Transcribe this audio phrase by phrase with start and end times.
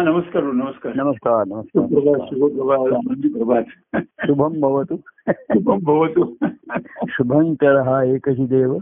[0.00, 0.92] हा नमस्कार हो, नमस्कार.
[0.96, 3.62] नमस्कार नमस्कार.
[4.26, 4.96] शुभम भवतु.
[5.30, 6.34] शुभम भवतु.
[7.08, 8.78] शुभंकर हा एकही देव.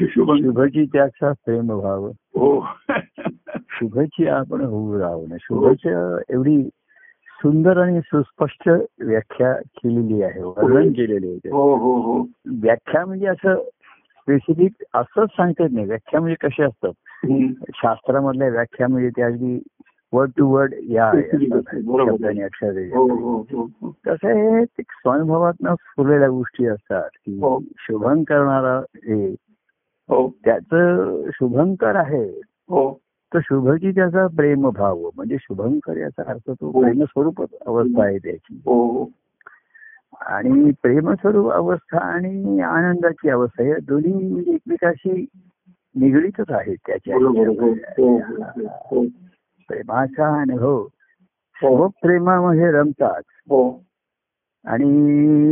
[0.00, 2.06] शुभची त्याचा प्रेम भाव.
[2.06, 2.66] हो.
[3.68, 5.38] शुभची आपण होऊ राहू नये.
[5.40, 5.86] शुभच
[6.28, 6.68] एवढी
[7.42, 11.50] सुंदर आणि सुस्पष्ट व्याख्या केलेली आहे वर्णन केलेले आहे.
[11.50, 12.26] हो हो हो.
[12.46, 15.86] व्याख्या म्हणजे असं स्पेसिफिक असंच सांगतात नाही.
[15.86, 16.92] व्याख्या म्हणजे कसे असतात.
[17.74, 19.62] शास्त्रामधल्या व्याख्या म्हणजे ते अगदी
[20.14, 21.08] वर्ड टू वर्ड या
[22.44, 23.90] अक्षरे हो हो हो हो.
[24.04, 27.60] कसं आहे ते स्वानुभवातनं फुरलेल्या गोष्टी असतात की हो.
[27.76, 29.34] शुभं करणारा हे
[30.08, 30.28] हो.
[30.44, 32.40] त्याचं शुभंकर आहे.
[32.68, 33.00] हो.
[33.34, 36.82] तर शुभची त्याचा प्रेमभाव म्हणजे शुभंकर याचा अर्थ तो हो.
[36.82, 38.60] प्रेमस्वरूप अवस्था आहे त्याची.
[38.64, 38.86] हो.
[38.86, 39.06] हो
[40.20, 45.26] आणि प्रेमस्वरूप अवस्था आणि आनंदाची अवस्था या दोन्ही म्हणजे एकमेकाशी
[45.96, 48.16] निगडीतच आहेत त्याच्या हो हो हो
[48.90, 49.04] हो
[49.68, 50.86] प्रेमाचा अनुभव
[51.56, 53.22] हो प्रेमामध्ये रमतात.
[53.48, 53.84] हो.
[54.64, 54.84] आणि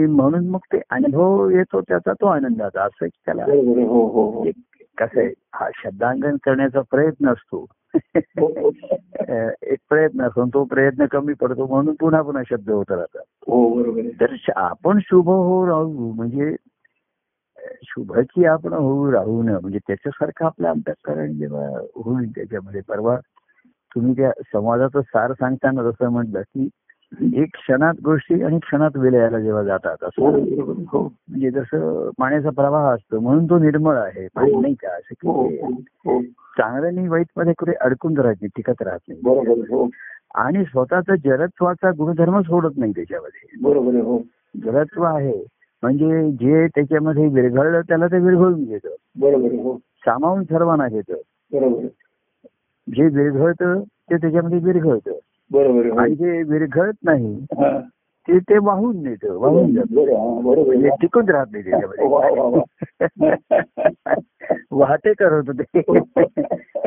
[0.06, 2.82] म्हणून मग ते अनुभव येतो त्याचा तो आनंदाचा.
[2.84, 3.44] असं त्याला.
[3.44, 4.44] हो हो हो.
[4.98, 7.66] कसं आहे हा शब्दांकन करण्याचा प्रयत्न असतो.
[9.62, 13.92] एक प्रयत्न असतो तो प्रयत्न कमी पडतो म्हणून पुन्हा पुन्हा शब्द होत राहतात हो.
[14.20, 16.56] तर आपण शुभ हो राहू म्हणजे
[17.58, 23.16] अ, शुभची आपण होऊ राहू नये म्हणजे त्याच्यासारखं आपलं अंतःकरण जेव्हा होईल त्याच्यामध्ये परवा
[23.94, 26.68] तुम्ही त्या संवादाचं सार सांगताना जसं म्हटलं की
[27.42, 30.84] एक क्षणात गोष्टी आणि क्षणात विलयाला जेव्हा जातात हो असं आहे.
[30.92, 35.48] हो म्हणजे जसं पाण्याचा प्रवाह असतो म्हणून तो निर्मळ आहे पाणी नाही का असं हो
[35.48, 35.68] की हो
[36.06, 36.20] हो
[36.58, 39.20] चांगलं आणि वाईटमध्ये कुठे अडकून राहत नाही टिकत राहत नाही.
[39.70, 39.88] हो
[40.34, 43.94] आणि स्वतःचा जलत्वाचा गुणधर्म सोडत नाही त्याच्यामध्ये बरोबर.
[43.94, 44.18] हो
[44.64, 45.44] जलत्व आहे
[45.82, 48.88] म्हणजे जे त्याच्यामध्ये विरघळलं त्याला ते विरघळून घेतं.
[49.62, 51.14] हो सामावून सर्वांना घेतं.
[52.88, 53.80] जे विरघळतं
[54.11, 55.19] ते त्याच्यामध्ये विरघळतं
[55.50, 55.98] बरोबर.
[55.98, 56.14] आणि हो.
[56.16, 57.78] जे विरघळत नाही हा.
[58.28, 59.77] ते ते वाहून नेतं वाहून.
[59.78, 60.88] हा, म्हणजे.
[61.00, 63.41] टिकून राहत नाही त्याच्यामध्ये
[64.72, 65.81] वाहते करत होते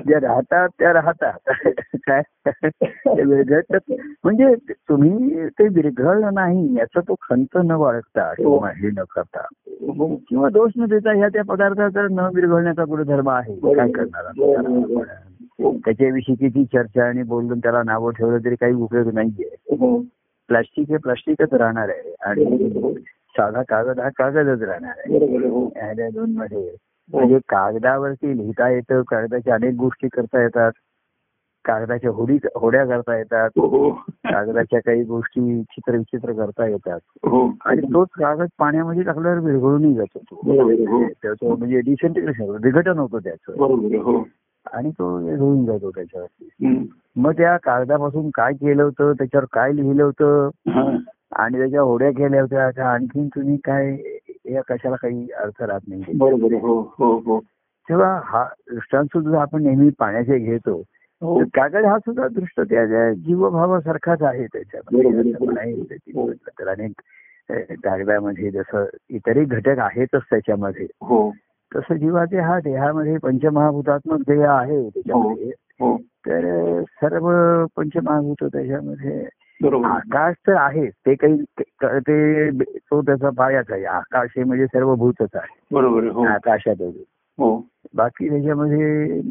[0.01, 1.51] ज्या राहतात त्या राहतात
[2.07, 2.21] काय
[3.07, 3.91] ते विरघळतात
[4.23, 4.53] म्हणजे
[4.89, 9.45] तुम्ही ते विरघळलं नाही याचा तो खंत न बाळगता किंवा हे न करता
[9.89, 10.15] हो.
[10.29, 14.31] किंवा दोष न देता ह्या त्या पदार्थाचा न विरघळण्याचा गुणधर्म आहे काय करणार
[15.63, 15.77] हो.
[15.85, 19.99] त्याच्याविषयी किती चर्चा आणि बोलून त्याला नावं ठेवलं तरी काही उपयोग नाहीये हो.
[20.47, 22.45] प्लास्टिक हे प्लास्टिकच राहणार आहे आणि
[23.37, 25.47] साधा कागद हा कागदच राहणार आहे.
[25.47, 25.71] हो.
[26.11, 26.75] दोन मध्ये
[27.13, 30.71] म्हणजे कागदावरती लिहिता येतं कागदाच्या अनेक गोष्टी करता येतात
[31.65, 33.89] कागदाच्या होडी होड्या करता येतात हो.
[34.07, 37.51] कागदाच्या काही गोष्टी चित्र विचित्र करता येतात हो.
[37.65, 40.35] आणि तोच कागद पाण्यामध्ये टाकल्यावर विरघळूनही जातो तो.
[40.35, 41.03] हो.
[41.07, 43.53] त्याचं म्हणजे डिसेंटिग्रेशन विघटन होतं त्याचं.
[44.01, 44.25] हो.
[44.73, 46.89] आणि तो होऊन जातो त्याच्यावरती.
[47.15, 50.97] मग त्या कागदापासून काय केलं होतं त्याच्यावर काय लिहिलं होतं हा.
[51.35, 53.97] आणि त्याच्या होड्या केल्या होत्या त्या आणखीन तुम्ही काय
[54.45, 56.53] या कशाला काही अर्थ राहत नाही बरोबर.
[56.53, 56.81] हो.
[56.99, 57.17] हो.
[57.17, 57.39] हो.
[57.89, 60.83] तेव्हा हा दृष्टांत सुद्धा आपण नेहमी पाण्याचे घेतो
[61.21, 61.43] हो.
[61.53, 65.33] कागद हा सुद्धा दृष्ट त्या जीवभावासारखाच आहे त्याच्यामध्ये
[66.59, 66.91] तर अनेक
[67.83, 71.31] कागदामध्ये जसं इतरही घटक आहेतच त्याच्यामध्ये हो.
[71.75, 75.97] तसं जीवाचे हा देहामध्ये पंचमहाभूतात्मक देह आहे त्याच्यामध्ये हो.
[75.97, 76.45] तर
[76.79, 77.29] अ, सर्व
[77.75, 79.27] पंचमहाभूत त्याच्यामध्ये.
[79.85, 81.37] आकाश तर आहे ते काही
[81.99, 86.03] ते तो त्याचा पायाच आहे आकाश हे म्हणजे सर्व भूतच आहे बरोबर.
[86.03, 86.23] हो.
[86.23, 86.93] आकाशातच
[87.37, 87.67] हो.
[87.93, 89.21] बाकी त्याच्यामध्ये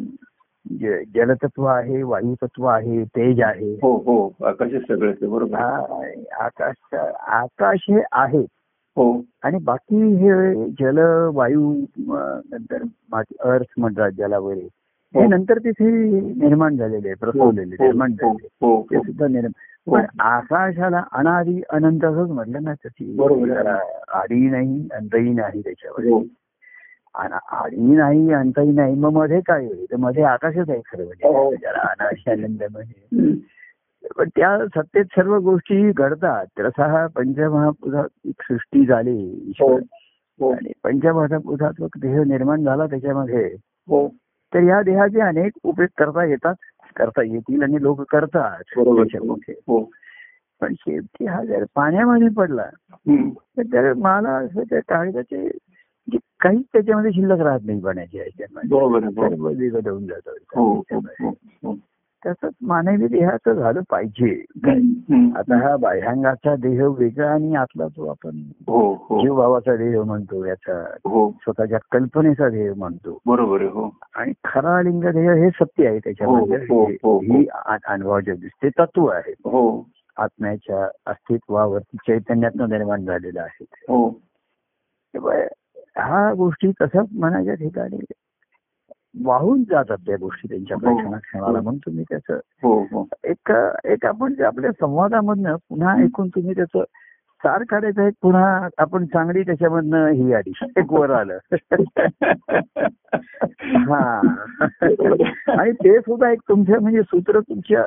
[1.14, 3.96] जलतत्व आहे वायुतत्व आहे तेज आहे हो.
[3.96, 4.46] हो.
[4.46, 5.12] आकाशात सगळं.
[5.22, 5.58] बरोबर.
[5.58, 8.44] हा, आकाश आकाश हे आहे हो.
[8.96, 10.98] आणि बाकी हे जल
[11.34, 14.68] वायू नंतर माती अर्थ म्हणतात जलावर हे
[15.14, 15.28] हो.
[15.28, 15.90] नंतर तिथे
[16.38, 17.84] निर्माण झालेले प्रसवलेले हो.
[17.84, 18.16] निर्माण हो.
[18.16, 18.80] झालेले हो.
[18.90, 19.02] ते हो.
[19.02, 19.52] सुद्धा निर्माण
[19.86, 23.16] पण आकाशाला अनादी अनंत असंच म्हटलं ना त्याची
[24.12, 26.22] आधी नाही अंतही नाही त्याच्यावर हो.
[27.14, 31.08] आधी नाही अंतही नाही मग मध्ये काय होईल तर मध्ये आकाशच आहे खरं हो.
[31.08, 33.32] म्हणजे ज्याला अनाशी आनंद म्हणजे.
[34.18, 39.48] पण त्या सत्तेत सर्व गोष्टी घडतात तसा हा पंचमहाभूतात एक सृष्टी झाली हो.
[39.48, 39.80] ईश्वर
[40.40, 40.52] हो.
[40.52, 43.56] आणि पंचमहाभूतात्मक देह निर्माण झाला त्याच्यामध्ये
[43.88, 44.08] हो.
[44.54, 46.54] तर या देहाचे अनेक उपयोग करता येतात
[46.96, 48.78] करता येतील आणि लोक करतात
[49.68, 49.90] हो.
[50.60, 52.66] पण शेवटी हा जर पाण्यामध्ये पडला.
[53.58, 59.10] तर मला असं त्या कागदाचे म्हणजे काहीच त्याच्यामध्ये शिल्लक राहत नाही पाण्याच्या ह्याच्यामध्ये.
[59.14, 61.76] सर्व विघट होऊन.
[62.26, 64.44] तसंच मानवी देहाचं झालं पाहिजे.
[65.36, 68.30] आता हा बाह्यांगाचा देह वेगळा आणि आतला जो आपण
[68.66, 69.20] हो हो.
[69.22, 71.30] जीव भावाचा देह म्हणतो याचा हो.
[71.30, 73.18] स्वतःच्या कल्पनेचा देह म्हणतो.
[73.26, 73.96] बरोबर हो.
[74.16, 76.56] आणि खरा लिंग देह हे सत्य आहे त्याच्यामध्ये.
[76.56, 77.20] हो, हो, हो, हो.
[77.20, 77.46] ही.
[77.46, 79.30] आ- अनुभवाचे दिसते तत्व आहे.
[79.30, 79.88] हो.
[80.16, 83.64] आत्म्याच्या अस्तित्वावरती चैतन्यातनं निर्माण झालेलं आहे.
[83.70, 84.20] हो
[86.36, 87.96] गोष्टी तसंच मनाच्या ठिकाणी
[89.22, 91.16] वाहून जातात त्या गोष्टी त्यांच्या हो.
[91.18, 93.08] क्षणाला म्हणून तुम्ही त्याचं हो हो.
[93.24, 93.52] एक
[93.84, 96.84] एक आपण जे आपल्या संवादामधनं पुन्हा ऐकून तुम्ही त्याचं
[97.42, 100.52] सार काढायचं आहे पुन्हा आपण चांगली त्याच्यामधनं ही आली?
[100.76, 101.38] एक वर आलं.
[103.64, 104.20] हा.
[105.58, 107.86] आणि ते सुद्धा एक तुमच्या म्हणजे सूत्र तुमच्या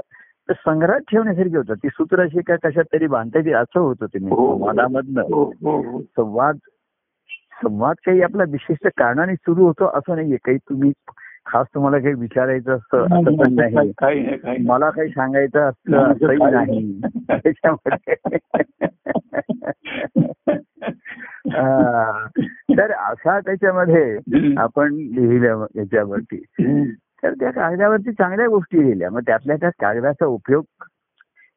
[0.50, 1.74] संग्रहात ठेवण्यासारखी होतं.
[1.74, 4.58] ती सूत्र अशी काय कशात तरी बांधायची असं होतं तुम्ही हो.
[4.58, 5.22] संवादामधनं.
[5.22, 6.02] हो हो हो.
[6.02, 6.58] संवाद
[7.64, 10.38] संवाद काही आपला विशिष्ट कारणाने सुरू होतो असं नाहीये.
[10.38, 10.92] काही तुम्ही
[11.48, 14.66] खास तुम्हाला काही विचारायचं असतं असं पण नाही.
[14.66, 17.00] मला काही सांगायचं असतं असंही नाही.
[17.28, 18.16] त्याच्यामध्ये
[21.52, 22.26] हा.
[22.78, 24.18] तर असा त्याच्यामध्ये
[24.58, 26.44] आपण लिहिलं याच्यावरती.
[27.24, 29.10] तर त्या कागदावरती चांगल्या गोष्टी लिहिल्या.
[29.10, 30.64] मग त्यातल्या त्या कागदाचा उपयोग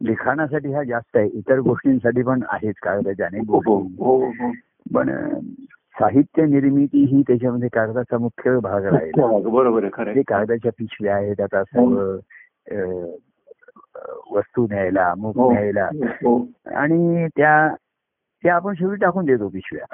[0.03, 1.29] लिखाणासाठी हा जास्त आहे.
[1.29, 3.97] इतर गोष्टींसाठी पण आहेच कागदाच्या अनेक हो हो गोष्टी.
[3.99, 4.33] हो.
[4.95, 5.11] पण
[6.01, 9.13] साहित्य निर्मिती ही त्याच्यामध्ये कागदाचा मुख्य भाग राहील.
[9.51, 12.17] बरोबर आहे जे कागदाच्या पिशव्या आहेत आता सर्व
[12.73, 13.17] अं,
[14.31, 15.53] वस्तू न्यायला अमुक हो.
[15.53, 15.89] न्यायला.
[16.05, 16.47] हो.
[16.67, 17.75] आणि त्या
[18.43, 19.85] त्या आपण शेवटी टाकून देतो पिशव्या.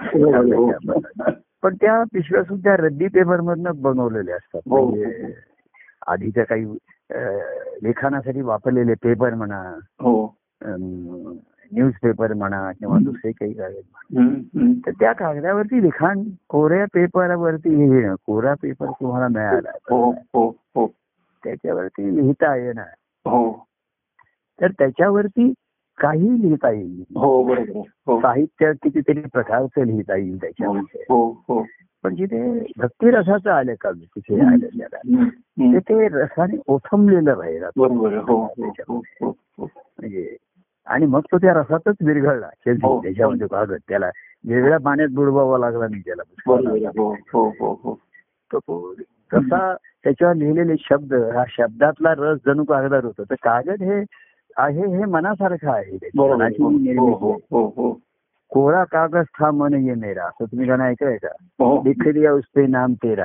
[1.62, 4.60] पण त्या पिशव्या सुद्धा रद्दी पेपर मधनं बनवलेल्या असतात.
[4.70, 4.88] हो.
[4.88, 5.34] म्हणजे
[6.06, 6.64] आधीच्या काही
[7.82, 10.26] लेखनासाठी वापरलेले पेपर म्हणा हो.
[11.72, 14.28] न्यूजपेपर म्हणा किंवा दुसरे काही कागद म्हणा.
[14.86, 20.94] तर त्या कागदावरती लिखाण कोऱ्या पेपरवरती लिहिणं कोरा पेपर तुम्हाला मिळाला हो हो हो.
[21.44, 23.30] त्याच्यावरती लिहिता येणार.
[23.30, 23.66] हो.
[24.60, 25.52] तर त्याच्यावरती
[25.98, 27.04] काही लिहिता येईल.
[28.08, 31.04] साहित्य कितीतरी प्रकारचं लिहिता येईल त्याच्यामध्ये.
[31.08, 31.64] हो हो
[32.02, 35.78] पण जिथे भक्तिरसाचं आलं कवी तिथे हम्म.
[35.78, 37.64] ते रसाने ओथंबलेलं राहील.
[37.76, 40.36] म्हणजे
[40.86, 42.48] आणि मग तो त्या रसातच विरघळला.
[42.54, 43.02] शेवटी हो.
[43.02, 44.10] त्याच्यामध्ये कागद त्याला
[44.48, 46.22] वेगळ्या पाण्यात बुडवावा लागला नाही त्याला.
[46.46, 47.98] हो हो हो
[48.54, 48.94] हो.
[49.34, 53.24] तसा त्याच्यावर लिहिलेले शब्द हा शब्दातला रस जणू कागदार होतो.
[53.24, 54.04] तर कागद हे
[54.56, 55.96] आहे हे मनासारखं आहे.
[56.06, 57.32] हो हो.
[57.32, 58.00] हो हो.
[58.50, 61.28] कोरा कागज था मन ये मेरा असं तुम्ही गाणं ऐकलंय का?
[61.42, 61.82] हो.
[61.84, 63.24] लिख दिया उस पे नाम तेरा.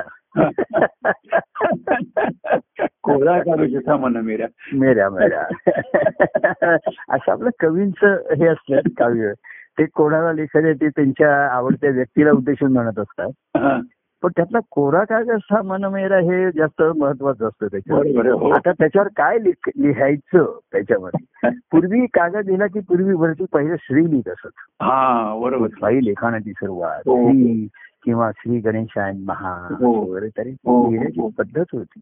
[3.02, 5.40] कोरा कागज था मन मेरा मेरा मेरा
[7.08, 9.32] असं आपलं कवींचं हे असतं काव्य.
[9.78, 13.30] ते कोणाला लिखायचे ते त्यांच्या आवडत्या व्यक्तीला उद्देशून म्हणत असतात.
[14.22, 18.26] पण त्यातला कोरा कागज हा मन मेरा हे जास्त महत्वाचं असतं त्याच्यावर.
[18.26, 18.50] हो.
[18.50, 21.50] आता त्याच्यावर काय लिख- लिहायचं त्याच्यामध्ये?
[21.50, 24.82] पूर्वी कागद लिहिला की पूर्वी वरती पहिले श्री लिहित असत.
[24.82, 25.66] हा बरोबर.
[25.66, 27.30] कुठलाही लेखनाची सुरुवात हो.
[28.04, 30.12] किंवा श्री गणेशायन महा हो.
[30.12, 30.90] वगैरे तरी हो.
[30.90, 32.00] लिहिण्याची पद्धत होती.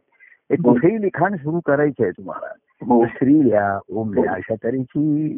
[0.50, 2.46] एक कुठेही लिखाण सुरू करायचं आहे तुम्हाला
[2.82, 3.06] हो.
[3.06, 5.36] श्री लिहा ओम लिहा अशा तऱ्हेची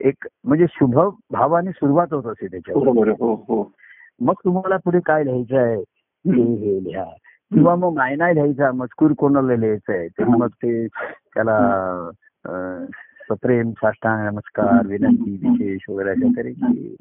[0.00, 0.98] एक म्हणजे शुभ
[1.30, 3.08] भावाने सुरुवात होत असे त्याच्यावर.
[3.08, 3.72] हो हो.
[4.20, 5.76] मग तुम्हाला पुढे काय लिहायचं आहे?
[6.26, 7.04] हे हे लिहा.
[7.54, 10.08] किंवा मग मायना लिहायचा मजकूर कोणाला लिहायचा आहे?
[10.08, 10.86] तर मग ते
[11.34, 12.10] त्याला
[13.30, 16.96] सप्रेम साष्टांग नमस्कार विनंती विशेष वगैरे अशा तऱ्हेची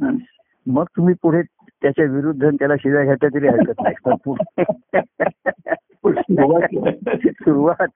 [0.67, 1.41] मग तुम्ही पुढे
[1.81, 3.95] त्याच्या विरुद्ध त्याला शिव्या घ्यायच्या तरी हरकत नाही.
[7.25, 7.87] सुरुवात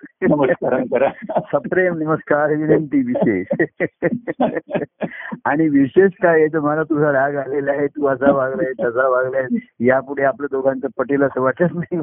[1.55, 3.45] सप्रेम नमस्कार विनंती विशेष.
[5.45, 9.45] आणि विशेष काय आहे तर मला तुझा राग आलेला आहे तू असा वागलाय तसा वागलाय
[9.79, 12.01] यापुढे आपलं दोघांचं पटेल असं वाटत नाही.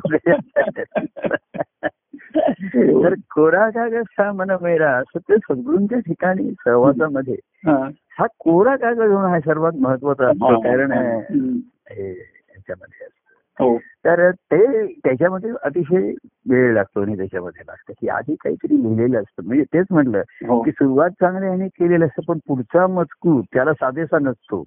[3.02, 7.37] तर कोरा कागद हा मन मेरा असं ते सद्गुरूंच्या ठिकाणी सहवासामध्ये
[8.18, 8.23] हा.
[8.23, 11.56] हा कोरा कागद होणं हा सर्वात महत्त्वाचा असतो कारण हम्म.
[11.90, 13.64] हे याच्यामध्ये असतं.
[13.64, 13.78] हो.
[13.78, 16.12] तर ते त्याच्यामध्ये अतिशय
[16.50, 17.92] वेळ लागतो आणि त्याच्यामध्ये लागतं.
[18.00, 19.42] की आधी काहीतरी लिहिलेलं असतं.
[19.46, 20.62] म्हणजे तेच म्हटलं हो.
[20.62, 24.64] की सुरुवात चांगली आणि केलेलं असतं पण पुढचा मजकूर त्याला साधेसा नसतो.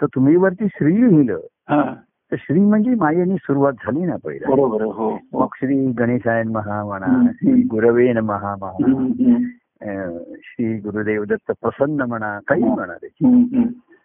[0.00, 1.40] तर तुम्ही वरती श्री लिहिलं.
[1.68, 1.94] हा.
[2.32, 4.48] तर श्री म्हणजे मायेनी सुरुवात झाली ना पहिला.
[4.48, 5.18] हो हो.
[5.32, 7.30] मग श्री गणेशायन महा म्हणा.
[7.32, 9.36] श्री गुरवे महा म्हणा.
[10.42, 13.24] श्री गुरुदेव दत्त प्रसन्न म्हणा काही म्हणा त्याची.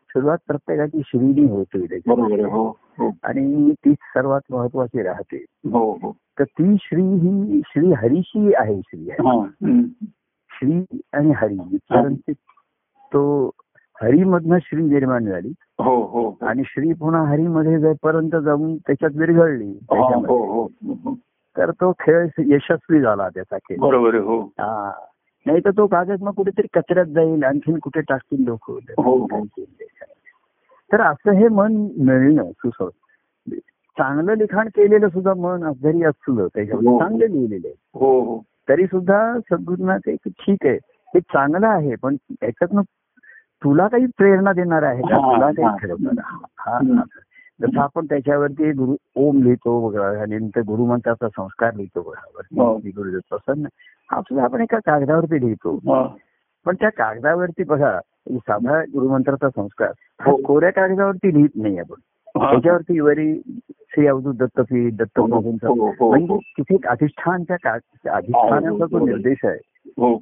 [0.10, 2.12] सुरुवात प्रत्येकाची श्रीनी होते त्याची.
[2.42, 3.12] हो हो.
[3.24, 5.46] आणि तीच सर्वात महत्वाची राहते.
[5.50, 6.16] हो हो.
[6.40, 9.40] तर ती श्री ही श्री हरीशी आहे श्री हा.
[9.40, 9.84] हम्म.
[10.50, 11.78] श्री आणि हरी.
[11.78, 12.34] कारण ते-
[14.02, 15.54] हरीमधनं श्री निर्माण झाली.
[15.60, 20.20] हो हो आणि श्री पुन्हा हरीमध्ये जाईपर्यंत जाऊन त्याच्यात विरघळली हो.
[20.20, 21.16] हो हो.
[21.58, 23.78] तर तो खेळ यशस्वी झाला त्याचा खेळ.
[23.80, 24.42] बरोबर हो.
[24.42, 24.92] हा.
[25.48, 29.46] नाही तर तो कागद मग कुठेतरी कचऱ्यात जाईल आणखीन कुठे टाकतील लोक हो, हो.
[30.94, 32.90] तर असं हे मन मिळणं सुसव
[33.98, 37.00] चांगलं लिखाण केलेलं सुद्धा मन जरी असलं त्याच्यामध्ये हो.
[37.00, 38.40] चांगलं लिहिलेलं आहे.
[38.70, 40.78] तरी सुद्धा सद्गुरूंना ते ठीक आहे.
[40.84, 42.82] हे चांगलं आहे पण याच्यातनं
[43.64, 45.16] तुला काही प्रेरणा देणार आहे का?
[45.16, 45.52] हा, तुला.
[45.52, 46.24] काही ठरवणार
[46.60, 47.02] हा.
[47.62, 52.22] जसं आपण त्याच्यावरती गुरु ओम लिहितो बघा आणि नंतर गुरुमंत्राचा संस्कार लिहितो बघा.
[52.52, 53.68] गुरुदेव प्रसन्न.
[54.12, 55.80] हा सुद्धा आपण एका कागदावरती लिहितो.
[56.66, 58.00] पण त्या कागदावरती बघा
[58.32, 59.92] साधा गुरुमंत्राचा संस्कार.
[60.22, 60.32] हा.
[60.46, 61.96] कोऱ्या कागदावरती लिहित नाही आपण.
[62.52, 66.38] त्याच्यावरती वरी श्री अवधूत दत्तपीठ दत्तप्रभूंचा हो, हो, म्हणजे.
[66.38, 69.06] तिथे एक अधिष्ठानच्या का- अधिष्ठानाचा जो.
[69.06, 69.58] निर्देश आहे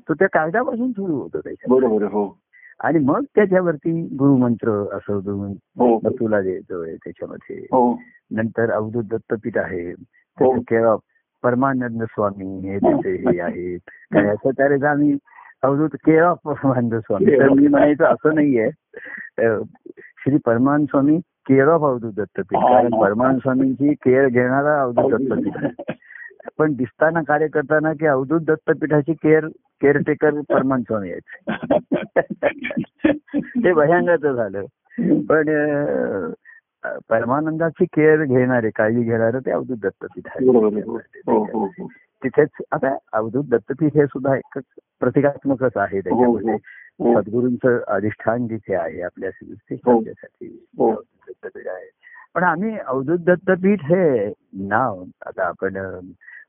[0.08, 1.40] तो त्या कागदापासून सुरू होतो
[2.06, 2.38] हो.
[2.80, 5.20] आणि मग त्याच्यावरती गुरुमंत्र असं
[6.10, 7.68] तुला द्यायचोय त्याच्यामध्ये.
[8.32, 9.94] नंतर अवधूत दत्तपीठ आहे.
[10.60, 11.00] केळप
[11.46, 13.80] परमानंद स्वामी हे त्याचे हे आहेत.
[13.88, 15.18] काय असं त्यावेळेस आम्ही
[15.62, 17.40] अवधूत केळप परमानंद स्वामी.
[17.40, 18.70] तर मी म्हणायचं असं नाहीये.
[20.18, 22.60] श्री परमानंद स्वामी केळप अवधूत दत्तपीठ.
[22.60, 23.02] कारण.
[23.02, 25.98] परमानंद स्वामींची केअर घेणारा अवधूत दत्तपीठ आहे.
[26.58, 29.48] पण दिसताना कार्य करताना की अवधूत दत्तपीठाची केअर
[29.82, 31.48] केअरटेकर परमान स्वामी आहेत.
[33.36, 34.62] ते भयंगाचं झालं.
[35.30, 35.44] पण
[37.10, 40.48] परमानंदाची केअर घेणारे काळजी घेणारं ते अवधूत दत्तपीठ आहे.
[40.48, 41.88] हो हो हो
[42.24, 44.64] तिथेच आता अवधूत दत्तपीठ हे सुद्धा एकच
[45.00, 46.58] प्रतिकात्मकच आहे त्याच्यामध्ये.
[47.16, 49.30] सद्गुरूंचं अधिष्ठान जिथे आहे आपल्या.
[49.86, 50.04] अवधूत
[51.28, 51.90] दत्तपीठ आहे.
[52.36, 56.00] पण आम्ही अवधूत दत्तपीठ हे नाव आता आपण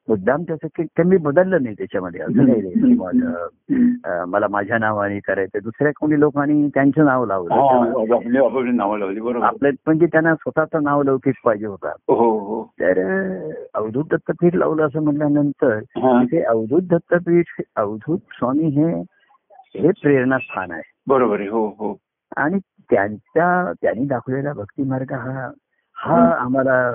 [0.09, 2.21] मुद्दाम त्याचं काही कमी बदललं नाही त्याच्यामध्ये.
[2.21, 7.55] असं नाही मला माझ्या नावाने करायचं दुसऱ्या कोणी लोकांनी त्यांचं नाव लावलं.
[7.55, 7.85] हा
[8.17, 9.47] आपली आपली नावं लावली बरोबर.
[9.47, 11.89] आपलं म्हणजे त्यांना स्वतःचं नाव लौकिक पाहिजे होता.
[11.89, 12.63] हो हो.
[12.81, 13.01] तर
[13.75, 16.23] अवधूत दत्तपीठ लावलं असं म्हटल्यानंतर हा.
[16.23, 19.01] तिथे अवधूत दत्तपीठ अवधूत स्वामी हे
[19.81, 20.83] हे प्रेरणास्थान आहे.
[21.07, 21.49] बरोबर आहे.
[21.49, 21.97] हो हो.
[22.37, 22.59] आणि
[22.91, 25.51] त्यांच्या त्यांनी दाखवलेला भक्ती मार्ग हा
[25.97, 26.95] हा आम्हाला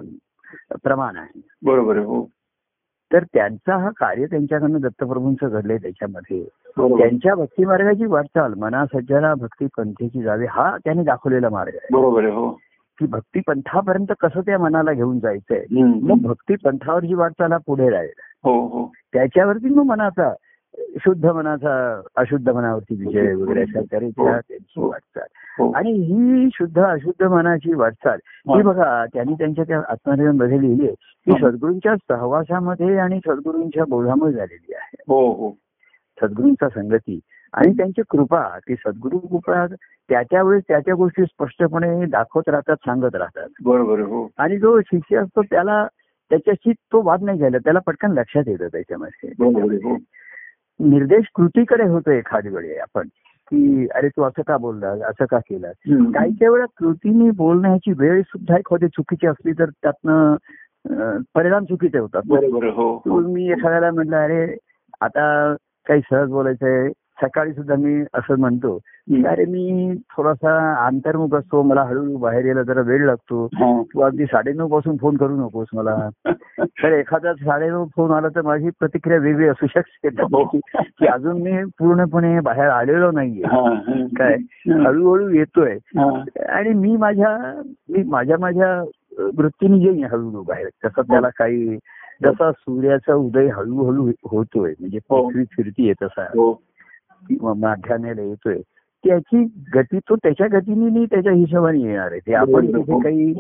[0.84, 1.42] प्रमाण आहे.
[1.66, 2.06] बरोबर आहे.
[2.06, 2.28] हो.
[3.14, 6.44] तर त्यांचा हा कार्य त्यांच्याकडनं दत्तप्रभूंचं घडलंय त्याच्यामध्ये.
[6.78, 11.88] त्यांच्या भक्ती मार्गाची वाटचाल मना सज्जना भक्ती पंथेची जावे हा त्यांनी दाखवलेला मार्ग आहे.
[11.92, 12.60] बरोबर हो.
[13.00, 15.64] की भक्ती पंथापर्यंत कसं त्या मनाला घेऊन जायचंय.
[15.82, 18.10] मग भक्ती पंथावर जी वाटचाल हा पुढे राहील.
[18.44, 18.92] हो हो.
[19.14, 20.34] त्याच्यावरती मग मनाचा
[20.80, 25.28] शुद्ध मनाचा अशुद्ध मनावरती विजय वगैरे अशा तऱ्हेच्या त्यांची वाटचाल.
[25.60, 25.72] हो.
[25.72, 31.32] आणि ही शुद्ध अशुद्ध मनाची वाटचाल ही बघा त्यांनी त्यांच्या त्या आत्मनिर्भर लिहिली आहे की
[31.32, 31.50] हा.
[31.50, 34.96] सद्गुरूंच्या सहवासामध्ये आणि सद्गुरूंच्या बोधामध्ये झालेली आहे.
[35.08, 35.52] हो हो.
[36.22, 37.20] सद्गुरूंचा संगती
[37.54, 39.66] आणि त्यांची कृपा ती सद्गुरू कृपा
[40.10, 43.48] त्या त्या वेळेस त्या त्या गोष्टी स्पष्टपणे दाखवत राहतात सांगत राहतात.
[43.64, 44.30] बरोबर हो.
[44.38, 45.88] आणि जो शिष्य असतो त्याला
[46.30, 49.30] त्याच्याशी तो वाद नाही घ्यायला त्याला पटकन लक्षात येतं त्याच्यामध्ये.
[49.90, 49.98] हो.
[50.82, 53.08] निर्देश कृतीकडे होतो एखादी वेळी आपण
[53.52, 55.72] की अरे तू असं का बोलला असं का केलं.
[56.12, 60.36] काही काही वेळा कृतीने बोलण्याची वेळ सुद्धा एखादी चुकीची असली तर त्यातनं
[61.36, 62.22] परिणाम चुकीचे होतात.
[62.26, 63.20] हो हो.
[63.20, 64.58] मी एखाद्याला म्हटलं अरे
[65.02, 65.56] आता
[65.88, 70.54] काही सहज बोलायचंय सकाळी सुद्धा मी असं म्हणतो की अरे मी थोडासा
[70.86, 73.72] अंतर्मुख असतो मला हळूहळू बाहेर यायला जरा वेळ लागतो हा.
[73.94, 75.96] तू अगदी साडेनऊ पासून फोन करू नकोस मला
[76.78, 80.44] तर एखादा साडेनऊ फोन आला तर माझी प्रतिक्रिया वेगळी असू शकते हो.
[80.76, 84.06] की अजून मी पूर्णपणे बाहेर आलेलो नाहीये हा, हा.
[84.18, 84.36] काय
[84.78, 86.10] हळूहळू येतोय हा.
[86.50, 87.38] आणि मी माझ्या
[87.90, 88.74] मी माझ्या माझ्या
[89.38, 91.78] वृत्तीने येईन हळूहळू बाहेर तसं त्याला काही
[92.24, 95.22] जसा सूर्याचा उदय हळूहळू होतोय म्हणजे हो.
[95.22, 96.52] पृथ्वी फिरतीये तसा हो
[97.30, 98.58] किंवा माध्यान्याला येतोय
[99.04, 99.44] त्याची
[99.76, 102.20] गती तो त्याच्या गतीने नाही त्याच्या हिशोबाने येणार आहे.
[102.20, 102.66] ते आपण.
[102.68, 103.34] तिथे काही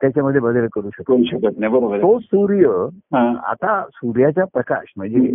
[0.00, 1.22] त्याच्यामध्ये बदल करू शकतो.
[1.24, 1.72] शकत नाही.
[1.72, 2.68] बरोबर तो सूर्य
[3.14, 3.34] हा.
[3.44, 5.32] आता सूर्याचा प्रकाश म्हणजे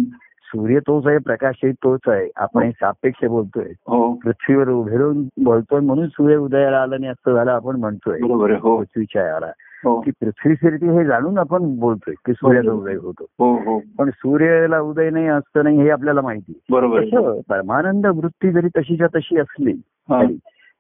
[0.52, 2.28] सूर्य तोच आहे प्रकाशही तोच आहे.
[2.36, 3.72] आपण हे सापेक्ष बोलतोय.
[3.88, 4.14] हो.
[4.14, 8.20] पृथ्वीवर उभे राहून बोलतोय म्हणून सूर्य उदयाला आला नाही असं झालं आपण म्हणतोय.
[8.22, 8.78] हो.
[8.78, 9.52] पृथ्वीच्या याला
[9.86, 13.26] की पृथ्वी फिरते हे जाणून आपण बोलतोय की सूर्याचा उदय होतो.
[13.40, 13.82] हो हो.
[13.98, 17.40] पण सूर्याला उदय नाही असतं नाही हे आपल्याला माहिती बरोबर.
[17.50, 19.72] परमानंद वृत्ती जरी तशीच्या तशी असली
[20.10, 20.24] हा.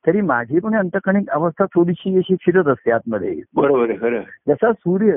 [0.07, 3.41] तरी माझी पण अंतकणिक अवस्था थोडीशी अशी फिरत असते आतमध्ये.
[3.55, 5.15] बरोबर जसा सूर्य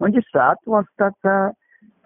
[0.00, 1.50] म्हणजे सात वाजताचा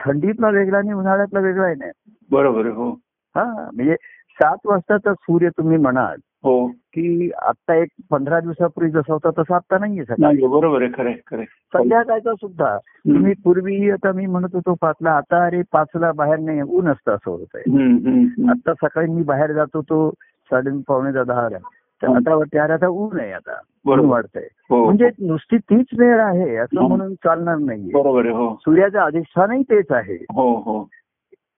[0.04, 1.90] थंडीतला वेगळा आणि उन्हाळ्यातला वेगळा आहे नाही
[2.30, 2.90] बरोबर हो.
[3.36, 3.96] हा म्हणजे
[4.40, 6.66] सात वाजताचा सूर्य तुम्ही म्हणाल हो.
[6.66, 11.42] की आता एक पंधरा दिवसापूर्वी जसा होता तसा आता नाहीये सकाळी नाही बरोबर आहे खरं.
[11.44, 12.76] संध्याकाळचा सुद्धा.
[12.78, 17.30] तुम्ही पूर्वी आता मी म्हणत होतो पाचला आता अरे पाचला बाहेर नाही ऊन असतं असं
[17.30, 18.50] होत आहे.
[18.50, 20.10] आता सकाळी मी बाहेर जातो तो
[20.50, 21.58] साडे पावणे दहाला
[22.02, 23.52] तर आता अरे आता ऊन आहे आता.
[23.52, 24.08] ऊन बरोबर.
[24.08, 24.48] वाढतंय.
[24.70, 24.84] हो.
[24.84, 26.88] म्हणजे नुसती तीच वेळ आहे असं.
[26.88, 27.90] म्हणून चालणार नाहीये.
[27.94, 28.54] बरोबर हो.
[28.60, 30.14] सूर्याचं अधिष्ठानही तेच आहे.
[30.14, 30.88] हो.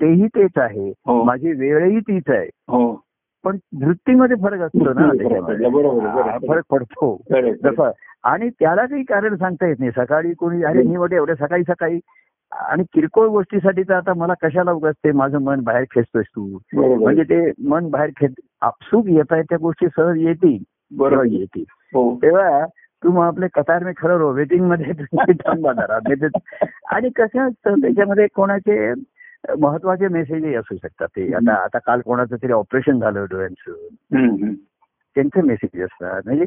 [0.01, 0.93] तेही तेच आहे.
[1.07, 1.25] हो.
[1.25, 2.49] माझी वेळही तीच आहे.
[2.69, 3.05] हो.
[3.45, 7.21] पण वृत्तीमध्ये फरक असतो ना फरक पडतो.
[7.35, 7.91] जसं
[8.25, 9.91] आणि त्याला काही कारण सांगता येत नाही.
[9.91, 12.01] सकाळी कोणी अरे मी वाटे एवढ्या सकाळी सकाळी.
[12.53, 16.59] आणि किरकोळ गोष्टीसाठी तर आता मला कशाला उगाच ते माझं मन बाहेर खेचतोस तू?
[16.75, 17.23] म्हणजे.
[17.23, 20.63] ते मन बाहेर खेच आपसूक येत आहे त्या गोष्टी सहज येतील.
[20.97, 21.25] बरोबर.
[21.25, 21.65] येतील.
[21.95, 22.17] हो.
[22.17, 22.67] तेव्हा
[23.05, 24.93] तू मग आपले कतार मी खरं रो वेटिंगमध्ये
[25.47, 25.99] थांबा जरा.
[26.93, 28.93] आणि कसं असतं त्याच्यामध्ये कोणाचे
[29.59, 31.35] महत्त्वाचे मेसेजही असू शकतात ते.
[31.35, 33.73] आता आता काल कोणाचं तरी ऑपरेशन झालं डोळ्यांचं.
[35.15, 36.23] त्यांचे मेसेज असतात.
[36.25, 36.45] म्हणजे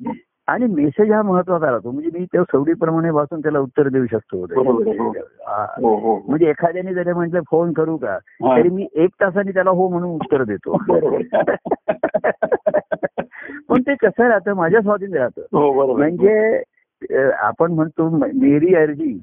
[0.47, 1.91] आणि मेसेज हा महत्त्वाचा राहतो.
[1.91, 4.43] म्हणजे मी त्या सवडीप्रमाणे वाचून त्याला उत्तर देऊ शकतो.
[4.43, 5.13] हो.
[5.47, 5.65] हा.
[5.77, 6.23] हो.
[6.27, 8.17] म्हणजे एखाद्याने जरी म्हटलं फोन करू का.
[8.57, 10.77] तरी मी एक तासाने त्याला हो म्हणून उत्तर देतो.
[13.69, 14.53] पण ते कसं राहतं?
[14.53, 15.93] माझ्या स्वाधीन राहतं.
[15.93, 16.63] म्हणजे
[17.31, 19.19] आपण म्हणतो मेरी अर्जी.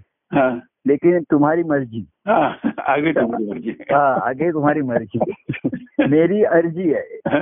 [0.87, 2.52] लेकिन तुम्हारी मर्जी। हा.
[2.87, 5.18] आगे टाकली म्हणजे हा आगे तुम्हारी मर्जी.
[6.08, 7.40] मेरी अर्जी आहे.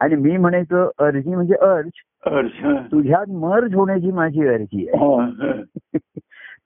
[0.00, 1.90] आणि मी म्हणायचो अर्जी म्हणजे अर्ज.
[2.26, 2.66] अर्ज.
[2.92, 5.04] तुझ्यात मर्ज होण्याची माझी अर्जी आहे.
[5.04, 5.30] हा.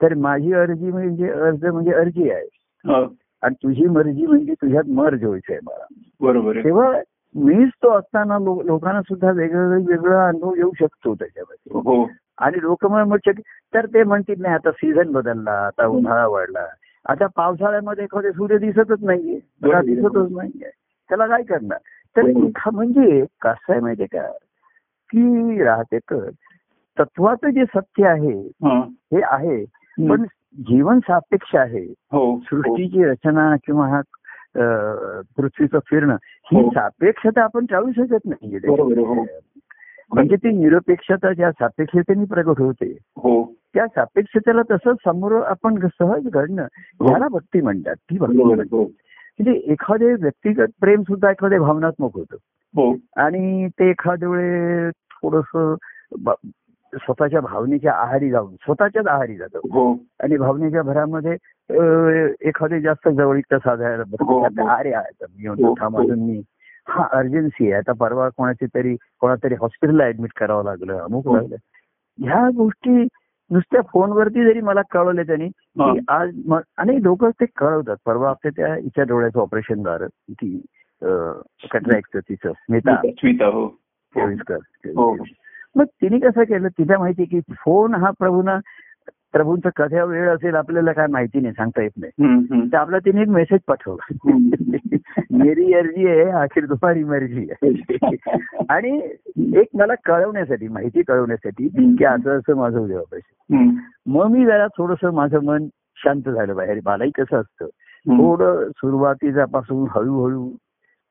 [0.03, 2.49] तर माझी अर्जी म्हणजे अर्ज म्हणजे अर्जी आहे.
[2.87, 3.07] हा.
[3.43, 5.85] आणि तुझी मर्जी म्हणजे तुझ्यात मर्ज व्हायचंय मला.
[6.21, 7.01] बरोबर तेव्हा
[7.37, 11.79] मीच तो असताना लोकांना सुद्धा वेगळं वेगळा अनुभव येऊ शकतो त्याच्यामध्ये.
[11.79, 12.11] हो.
[12.39, 12.87] आणि लोक
[13.75, 16.67] तर ते म्हणतील नाही आता सीझन बदलला आता उन्हाळा वाढला.
[17.09, 19.39] आता पावसाळ्यामध्ये एखादे सूर्य दिसतच नाहीये.
[19.81, 20.71] दिसतच नाहीये.
[21.09, 21.79] त्याला काय करणार?
[22.17, 22.27] तर.
[22.27, 24.33] एखा- म्हणजे कसं आहे माहितीये का?
[25.11, 26.29] की राहते तर
[26.99, 28.81] तत्वाचं जे सत्य आहे हा.
[28.91, 29.65] हे आहे.
[30.11, 30.23] पण
[30.55, 31.95] जीवन सापेक्ष आहे.
[32.13, 32.39] हो.
[32.39, 34.01] सृष्टीची रचना किंवा हा
[35.37, 36.17] पृथ्वीचं फिरणं
[36.53, 36.71] ही हो.
[36.71, 39.27] सापेक्षता आपण टाळू शकत आहे, हो.
[40.15, 43.53] म्हणजे ती निरपेक्षता ज्या सापेक्षतेने प्रगट होते हो.
[43.75, 46.67] त्या सापेक्षतेला तसं समोर आपण सहज घडणं
[47.01, 47.95] ह्याला भक्ती म्हणतात.
[47.95, 48.75] ती भक्ती म्हणतात.
[48.75, 52.37] म्हणजे एखादे व्यक्तिगत प्रेम सुद्धा एखादे भावनात्मक होतं.
[53.17, 55.79] आणि ते एखाद्या वेळे थोडस
[56.95, 59.59] स्वतःच्या भावनेच्या आहारी जाऊन स्वतःच्याच आहारी जातं.
[59.59, 59.95] हो.
[59.95, 61.33] आणि भावनेच्या भरामध्ये
[62.49, 64.67] एखादे जास्त जवळीकता साधायला हो, हो.
[64.69, 64.93] अरे
[65.29, 66.43] मी
[66.89, 67.73] हो, अर्जन्सी आहे.
[67.73, 71.29] आता परवा कोणाची तरी कोणातरी हॉस्पिटलला ऍडमिट करावं लागलं अमुक.
[71.29, 71.57] लागलं.
[72.19, 72.91] ह्या गोष्टी
[73.51, 75.49] नुसत्या फोनवरती जरी मला कळवले त्यांनी.
[75.49, 77.97] की आज आणि लोक ते कळवतात.
[78.07, 80.07] परवा आपल्या त्या हिच्या डोळ्याचं ऑपरेशन झालं.
[80.31, 80.67] ती
[81.71, 82.97] कट्रॅक्ट तिचं स्मिता.
[83.07, 83.47] स्मिता
[84.97, 85.17] हो.
[85.77, 86.69] मग तिने कसं केलं?
[86.69, 88.59] तिला माहिती की फोन हा प्रभूना
[89.33, 92.13] प्रभूंचा कध्या वेळ असेल आपल्याला काय माहिती नाही सांगता येत नाही.
[92.73, 94.15] तर आपला तिने एक मेसेज पाठवला.
[95.31, 97.71] मेरी अर्जी आहे आखिर दुपारी मर्जी आहे.
[98.69, 99.01] आणि
[99.55, 103.71] एक मला कळवण्यासाठी माहिती कळवण्यासाठी की असं असं माझं उद्या हम्म,
[104.07, 106.79] मग मी जरा थोडस माझं मन शांत झालं बाहेर.
[106.87, 107.67] मलाही कसं असतं.
[108.07, 110.51] थोडं सुरुवातीपासून हळूहळू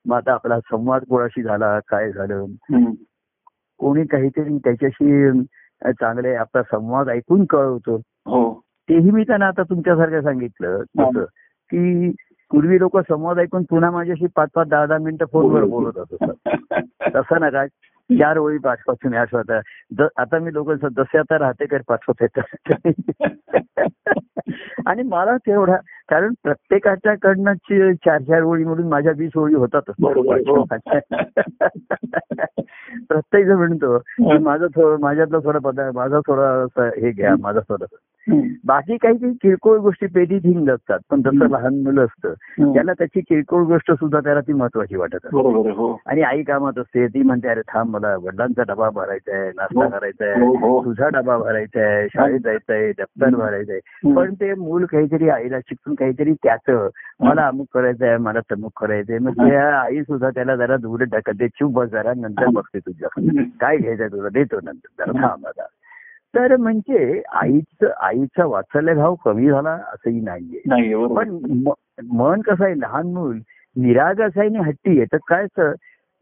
[0.06, 2.44] मग आता आपला संवाद कोणाशी झाला काय झालं.
[3.80, 5.42] कोणी काहीतरी त्याच्याशी
[5.92, 7.96] चांगले आपला संवाद ऐकून कळवतो.
[8.06, 8.60] हो.
[8.60, 10.82] तेही मी त्यांना आता तुमच्यासारखं सांगितलं.
[10.82, 11.24] तसं
[11.70, 12.10] की
[12.50, 16.24] पूर्वी लोक संवाद ऐकून पुन्हा माझ्याशी पाच पाच दहा दहा मिनिटं फोनवर बोलत असत
[17.16, 17.64] तसं नका.
[18.18, 22.38] चार ओळी पाच पासून या स्वतः आता मी लोक जसे आता राहते कर पाठवत येत
[24.86, 25.76] आणि मला तेवढा
[26.08, 27.52] कारण प्रत्येकाच्याकडनं
[27.92, 30.64] चार चार ओळी म्हणून माझ्या वीस ओळी होतातच बरोबर, हो.
[33.08, 37.60] प्रत्येक जण म्हणतो की माझं थोडं माझ्यातलं थोडा पदार्थ माझा थोडा असं हे घ्या माझा
[37.60, 37.84] थोडा.
[38.66, 41.46] बाकी काही काही किरकोळ गोष्टी पेटी थिंग असतात पण जसं.
[41.48, 42.32] लहान मुलं असतं.
[42.74, 47.06] त्याला त्याची किरकोळ गोष्ट सुद्धा त्याला ती महत्वाची वाटत असते हो आणि आई कामात असते
[47.06, 49.90] ती म्हणते अरे थांब मला वडिलांचा डबा भरायचा आहे नाश्ता हो.
[49.90, 50.84] करायचा हो, आहे.
[50.84, 53.34] तुझा डबा भरायचा आहे शाळेत जायचं आहे दप्तर.
[53.34, 54.14] भरायचं आहे.
[54.14, 56.88] पण ते मूल काहीतरी आईला शिकून काहीतरी त्याचं
[57.20, 61.48] मला अमुक करायचं आहे मला तमुक करायचंय मग त्या आई सुद्धा त्याला जरा दूर ढकलते
[61.48, 63.08] चूप बस जरा नंतर बघते तुझ्या.
[63.60, 65.66] काय घ्यायचंय तुला देतो नंतर जरा थांब आता
[66.34, 70.60] तर म्हणजे आईचं आईचा वात्सल्य भाव कमी झाला असंही नाहीये.
[70.66, 71.62] नाहीये बरोबर पण
[72.16, 73.38] मन कसं आहे लहान मूल
[73.76, 75.04] निरागस आहे आणि हट्टी आहे.
[75.12, 75.46] तर काय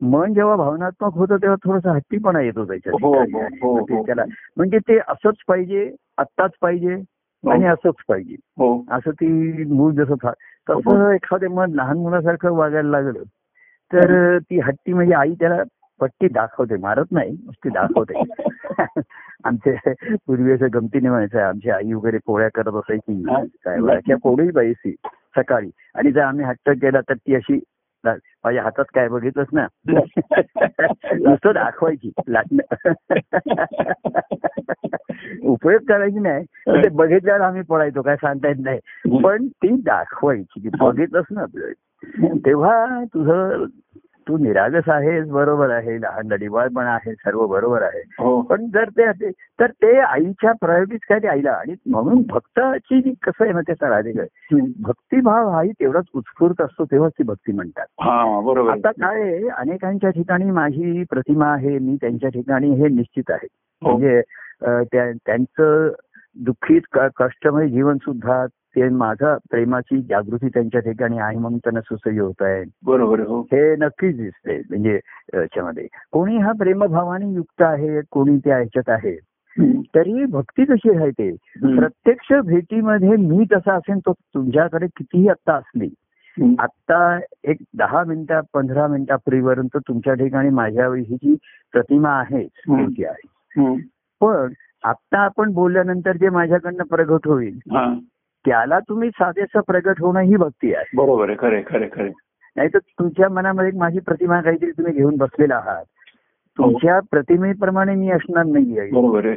[0.00, 3.40] मन जेव्हा भावनात्मक होतं तेव्हा थोडासा हट्टीपणा येतो त्याच्या हो, हो.
[3.62, 4.06] हो, हो.
[4.06, 4.24] त्याला
[4.56, 7.50] म्हणजे ते असंच पाहिजे आत्ताच पाहिजे हो.
[7.50, 8.34] आणि असंच पाहिजे.
[8.58, 8.84] हो.
[8.90, 10.14] असं ती मूल जसं
[10.70, 13.22] तसं एखादे मन लहान मुलासारखं वागायला लागलं
[13.92, 15.62] तर ती हट्टी म्हणजे आई त्याला
[16.00, 18.22] पट्टी दाखवते मारत नाही नुसती दाखवते.
[19.44, 19.92] आमचे
[20.26, 23.22] पूर्वी असं गमतीने म्हणायचं आमची आई वगैरे पोळ्या करत असायची.
[23.64, 24.94] काय कोणी पाहिजे
[25.36, 25.70] सकाळी.
[25.94, 27.60] आणि जर आम्ही हट्ट केला तर ती अशी
[28.04, 29.66] माझ्या हातात काय बघितलंच ना?
[31.12, 32.74] नुसतं दाखवायची लाटणं.
[35.42, 36.44] उपयोग करायची नाही.
[36.68, 38.78] ते बघितल्यावर आम्ही पडायचो काय सांगता येत नाही.
[39.22, 41.66] पण ती दाखवायची बघितलंच ना आपलं.
[42.46, 43.64] तेव्हा तुझं
[44.28, 45.98] तू निरागस आहेस बरोबर आहे.
[46.00, 48.02] लहान लढीवाळ पण आहे सर्व बरोबर आहे.
[48.18, 48.40] हो.
[48.42, 51.52] पण जर ते तर ते आईच्या प्रायोरिटीज काय ते आईला.
[51.52, 54.22] आणि म्हणून भक्ताची जी कसं आहे ना त्याचा राधिका?
[54.22, 54.64] हम्म.
[54.82, 57.86] भक्तिभाव हाही तेवढाच उत्स्फूर्त असतो तेव्हाच ती भक्ती म्हणतात.
[58.00, 58.70] हा बरोबर.
[58.70, 63.46] आता काय आहे, अनेकांच्या ठिकाणी माझी प्रतिमा आहे मी त्यांच्या ठिकाणी हे निश्चित आहे.
[63.82, 63.90] हो.
[63.90, 64.20] म्हणजे
[65.26, 65.92] त्यांचं
[66.36, 68.46] दुःखीत कष्टमय जीवन सुद्धा
[68.78, 73.40] ते माझा प्रेमाची जागृती त्यांच्या ठिकाणी आहे म्हणून त्यांना सुसह्य होत आहे बरोबर आहे, हो
[73.40, 74.98] हे नक्कीच दिसते म्हणजे
[75.34, 79.16] याच्यामध्ये कोणी हा प्रेमभावाने युक्त आहे कोणी त्या ह्याच्यात आहे.
[79.94, 81.78] तरी भक्ती कशी राहते हम्म.
[81.78, 85.88] प्रत्यक्ष भेटीमध्ये मी तसा असेल तो तुमच्याकडे कितीही आत्ता असली.
[86.58, 91.34] आत्ता एक दहा मिनिटा पंधरा मिनिटापूर्वीपर्यंत तुमच्या ठिकाणी माझ्याविषयीची
[91.72, 92.86] प्रतिमा आहे हम्म.
[92.86, 93.74] ती आहे.
[94.20, 94.52] पण
[94.84, 97.58] आत्ता आपण बोलल्यानंतर जे माझ्याकडनं प्रगट होईल
[98.48, 100.84] त्याला तुम्ही साधेसं प्रगट होणं ही भक्ती आहे.
[100.96, 102.10] बरोबर आहे खरे खरे खरे
[102.56, 105.84] नाही तर तुमच्या मनामध्ये एक माझी प्रतिमा काहीतरी तुम्ही घेऊन बसलेला आहात.
[106.58, 108.90] तुमच्या प्रतिमेप्रमाणे मी असणार नाहीये.
[108.90, 109.36] बरोबर आहे.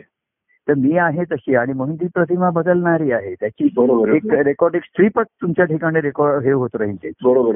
[0.67, 3.33] तर मी आहे तशी आणि म्हणून ती प्रतिमा बदलणारी आहे.
[3.33, 4.17] त्याची बरोबर आहे.
[4.17, 6.95] एक रेकॉर्डिंग स्ट्रीपच तुमच्या ठिकाणी रेकॉर्ड हे होत राहील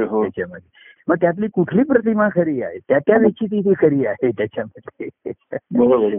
[0.09, 0.23] हो.
[0.23, 0.69] त्याच्यामध्ये.
[1.07, 2.77] मग त्यातली कुठली प्रतिमा खरी आहे?
[2.87, 5.09] त्या त्या वेळची ती खरी आहे त्याच्यामध्ये.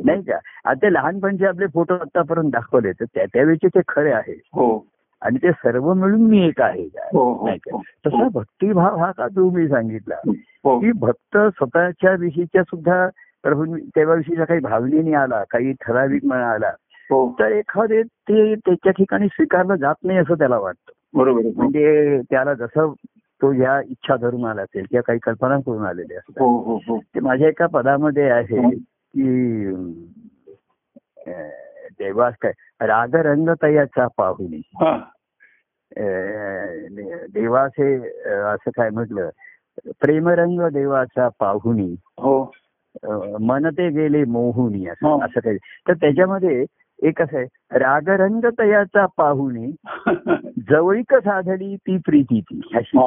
[0.04, 0.38] नाही का?
[0.64, 4.32] आता ते लहानपणचे आपले फोटो आतापर्यंत दाखवले तर त्या त्या वेळचे ते खरे आहे.
[4.32, 4.86] हो.
[5.26, 6.82] आणि ते सर्व मिळून मी एक आहे.
[6.82, 7.82] हो हो हो.
[8.06, 10.14] तसा भक्तिभाव हा का तुम्ही सांगितला?
[10.80, 13.08] की भक्त स्वतःच्या विषयीच्या सुद्धा
[13.42, 16.70] प्रभू तेव्हाविषयीचा काही भावनेने आला काही ठराविक आला
[17.40, 21.18] तर एखादे ते त्याच्या ठिकाणी स्वीकारलं जात नाही असं त्याला वाटतं.
[21.18, 21.40] बरोबर.
[21.56, 22.92] म्हणजे त्याला जसं
[23.42, 26.98] तो ह्या इच्छा धरून आला असेल किंवा काही कल्पना करून आलेले असतात.
[27.14, 28.70] ते माझ्या एका पदामध्ये आहे.
[29.18, 29.70] की
[31.98, 34.60] देवास काय रागरंग तयाचा पाहुणी
[37.32, 37.94] देवाचे
[38.44, 39.28] असं काय म्हटलं
[40.00, 42.38] प्रेमरंग देवाचा पाहुणी हो
[43.40, 44.86] मन ते गेले मोहुनी.
[44.88, 45.56] असं असं काही
[45.88, 46.64] तर त्याच्यामध्ये
[47.02, 49.70] एक असं आहे रागरंग तयाचा पाहुणी
[50.70, 52.98] जवळीक साधली ती प्रीती ती अशी.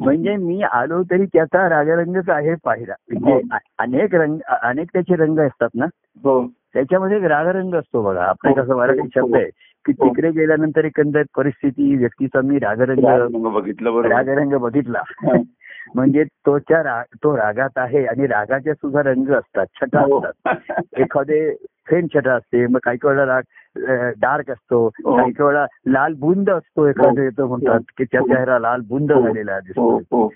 [0.00, 3.40] म्हणजे मी आलो तरी त्याचा रागरंगच आहे पाहिला म्हणजे
[3.78, 5.86] अनेक रंग अनेक त्याचे रंग असतात ना
[6.24, 6.42] हो
[6.74, 8.52] त्याच्यामध्ये एक रागरंग असतो बघा आपण.
[8.52, 9.48] कसं मराठी शब्द आहे
[9.88, 10.08] की हो.
[10.08, 15.02] तिकडे गेल्यानंतर एकंदर परिस्थिती व्यक्तीचा मी रागरंग बघितलं रागरंग बघितला.
[15.94, 20.20] म्हणजे तोच्या तो रागात आहे आणि रागाचे सुद्धा रंग असतात छटा हो.
[20.20, 21.40] असतात एखादे
[21.86, 25.16] फेन छटा असते मग काही काही वेळा राग डार्क असतो हो.
[25.16, 29.12] काही काही वेळा लाल बुंद असतो एखादे म्हणतात की त्या चेहरा लाल बुंद.
[29.12, 30.26] झालेला दिसतो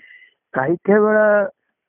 [0.53, 1.43] काही काही वेळा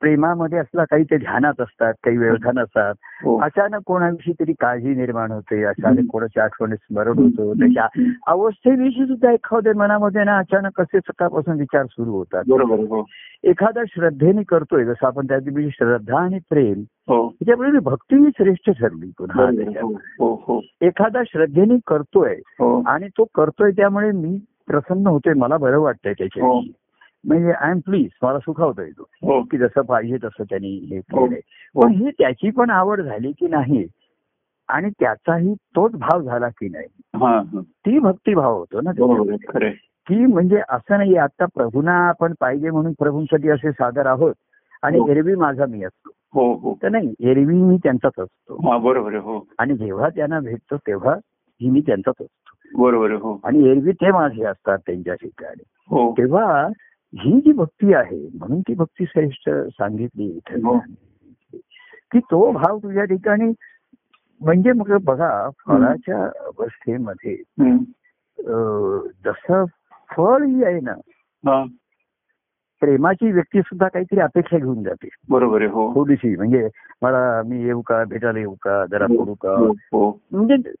[0.05, 2.93] प्रेमामध्ये असला काही ते ध्यानात असतात काही व्यवधान असतात.
[3.23, 3.39] हो.
[3.39, 7.87] अचानक कोणाविषयी तरी काळजी निर्माण होते अचानक कोणाच्या आठवणीत स्मरण होतो त्याच्या
[8.27, 12.43] अवस्थेविषयी सुद्धा एखाद्या मनामध्ये ना अचानक कसे सकाळपासून विचार सुरू होतात.
[12.49, 13.05] हो.
[13.43, 17.29] एखादा श्रद्धेने करतोय जसं आपण त्या दिवशी श्रद्धा आणि प्रेम हो.
[17.29, 19.43] त्याच्यामुळे भक्ती ही श्रेष्ठ ठरली पुन्हा.
[19.81, 22.83] हो हो हो एखादा श्रद्धेने करतोय हो.
[22.87, 26.61] आणि तो करतोय त्यामुळे मी प्रसन्न होतोय मला बरं वाटतंय हो.
[27.25, 29.41] म्हणजे आय एम प्लीज मला सुखावतोय तो हो.
[29.41, 31.25] की जसं पाहिजे तसं त्यांनी हे हो.
[31.25, 31.39] केलंय.
[31.81, 33.87] पण ही त्याची पण आवड झाली की नाही?
[34.67, 36.87] आणि त्याचाही तोच भाव झाला की नाही?
[37.15, 37.61] हा हा.
[37.61, 38.91] ती भक्तिभाव होतो ना.
[40.07, 44.33] की म्हणजे असं नाही आता प्रभूंना आपण पाहिजे म्हणून प्रभूंसाठी असे सादर आहोत
[44.83, 45.07] आणि हो.
[45.09, 46.09] एरवी माझा मी असतो.
[46.33, 46.77] हो हो.
[46.83, 48.71] तर नाही एरवी मी त्यांचाच असतो.
[48.71, 49.47] हा बरोबर हो.
[49.59, 51.15] आणि जेव्हा त्यांना भेटतो तेव्हा
[51.61, 52.81] ही मी त्यांचाच असतो.
[52.83, 53.39] बरोबर हो.
[53.43, 55.63] आणि एरवी ते माझे असतात त्यांच्या ठिकाणी.
[55.89, 56.11] हो.
[56.11, 56.67] तेव्हा
[57.17, 60.65] ही जी भक्ती आहे म्हणून ती भक्ती श्रेष्ठ सांगितली इथं.
[60.65, 60.79] हो.
[62.11, 63.53] की तो भाव तुझ्या ठिकाणी
[64.41, 67.35] म्हणजे मग बघा फळाच्या अवस्थेमध्ये
[69.25, 69.65] जसं
[70.17, 70.93] फळ ही आहे ना
[72.79, 75.09] प्रेमाची व्यक्ती सुद्धा काहीतरी अपेक्षा घेऊन जाते.
[75.29, 75.95] बरोबर आहे हो.
[75.95, 76.67] थोडीशी म्हणजे
[77.01, 79.49] मला मी येऊ का भेटायला येऊ का जरा बोलू का?
[79.49, 80.21] हो, हो.
[80.31, 80.71] म्हणजे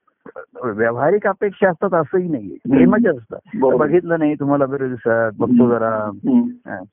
[0.63, 2.57] व्यावहारिक अपेक्षा असतात असंही नाहीये.
[2.69, 3.57] प्रेमाच्या असतात.
[3.77, 6.09] बघितलं नाही तुम्हाला बरेच दिवसात बघतो जरा.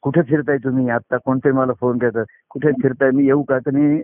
[0.03, 0.89] कुठे फिरताय तुम्ही?
[0.89, 2.25] आता कोणते मला फोन करतात?
[2.51, 3.11] कुठे फिरताय?
[3.11, 3.59] मी येऊ का?
[3.59, 4.03] तर मी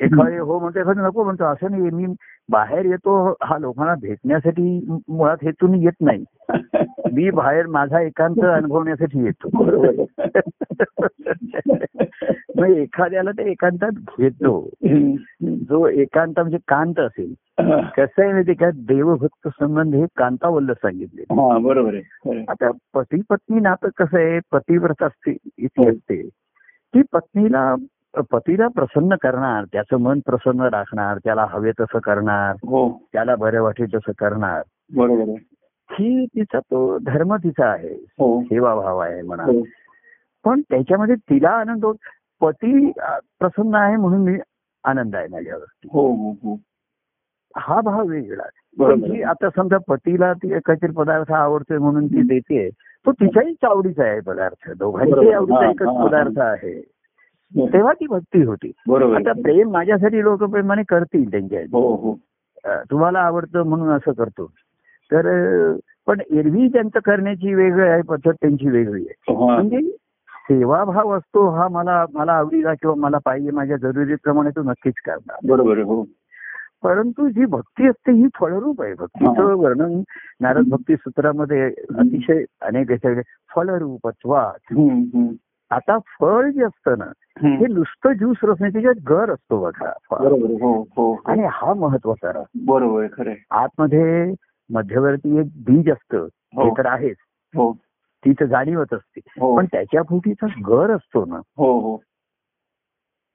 [0.00, 2.06] एखादे हो म्हणतो एखादं नको म्हणतो असं नाही मी
[2.48, 6.24] बाहेर येतो हा लोकांना भेटण्यासाठी मुळात हेतून येत नाही
[7.12, 9.48] मी बाहेर माझा एकांत अनुभवण्यासाठी येतो.
[12.56, 14.70] मग एखाद्याला ते एकांतात घेतो.
[15.42, 17.34] जो एकांत म्हणजे कांत असेल
[17.96, 21.24] कसं आहे माहिती का देवभक्त संबंध हे कांतावल्ल सांगितले
[21.62, 22.44] बरोबर आहे.
[22.48, 25.90] आता पती पत्नी नातं कसं आहे पतिव्रत असते इथे.
[25.90, 26.28] असते
[26.94, 27.74] ती पत्नीला
[28.20, 33.00] पतीला प्रसन्न करणार त्याचं मन प्रसन्न राखणार त्याला हवे तसं करणार हो.
[33.12, 34.62] त्याला बरं वाटेल तसं करणार.
[34.96, 35.30] बरोबर
[35.90, 37.94] ही तिचा तो धर्म तिचा आहे.
[38.18, 38.42] हो.
[38.42, 39.42] सेवाभाव आहे म्हणा.
[39.42, 39.62] हो.
[40.44, 41.94] पण त्याच्यामध्ये तिला आनंद होत
[42.40, 42.92] पती
[43.38, 44.38] प्रसन्न आहे म्हणून मी
[44.84, 45.88] आनंद आहे माझ्यावरती.
[45.92, 46.58] हो हो हो.
[47.56, 48.44] हा भाव वेगळा
[48.96, 49.22] जी.
[49.22, 52.68] आता समजा पतीला ती काहीतरी पदार्थ आवडतोय म्हणून ती देते
[53.06, 54.70] तो तिच्याही आवडीचा आहे पदार्थ.
[54.70, 55.30] दोघांच्याही.
[55.30, 56.04] आवडीचा एकच.
[56.04, 56.93] पदार्थ आहे.
[57.56, 59.32] तेव्हा ती भक्ती होती बरोबर आता.
[59.32, 61.60] प्रेम माझ्यासाठी लोक प्रेमाने करतील त्यांच्या.
[61.60, 62.18] हो हो
[62.90, 64.50] तुम्हाला आवडतं म्हणून असं करतो
[65.10, 65.26] तर
[66.06, 69.54] पण एरवी त्यांचं करण्याची वेगळी आहे पद्धत त्यांची वेगळी आहे हा.
[69.54, 69.80] म्हणजे
[70.30, 75.78] सेवाभाव असतो हा मला मला आवडीला किंवा मला पाहिजे माझ्या जरुरीप्रमाणे तो नक्कीच करणार बरोबर
[75.78, 76.04] हो
[76.82, 79.42] परंतु जी भक्ती असते ही फळरूप आहे भक्तीचं.
[79.42, 80.02] वर्णन
[80.40, 81.62] नारद भक्ती सूत्रामध्ये
[81.98, 82.90] अतिशय अनेक
[84.72, 85.26] हम्म.
[85.74, 87.04] आता फळ जे असतं ना.
[87.42, 89.90] हे नुसतं ज्यूस रस नाही त्याच्यात गर असतो बघा.
[90.10, 91.14] हो हो हो.
[91.26, 92.44] आणि हा महत्त्वाचा राग.
[92.66, 93.34] बरोबर खरं.
[93.50, 94.32] आतमध्ये
[94.70, 96.64] मध्यवर्ती एक बीज असतं हो.
[96.64, 97.16] ते तर आहेच
[97.54, 97.72] हो
[98.24, 101.96] तिथं जाणीवत असते हो पण त्याच्या फुटीचा गर असतो ना हो हो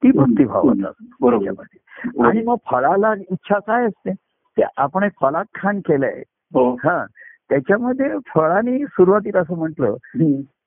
[0.04, 2.28] ती भक्तिभावाचा बरोबर त्याच्यामध्ये.
[2.28, 4.14] आणि मग फळाला इच्छा काय असते
[4.58, 6.22] ते आपण एक फलात खान केलंय
[6.54, 7.06] हो हा
[7.50, 9.96] त्याच्यामध्ये फळाने सुरुवातीला असं म्हटलं.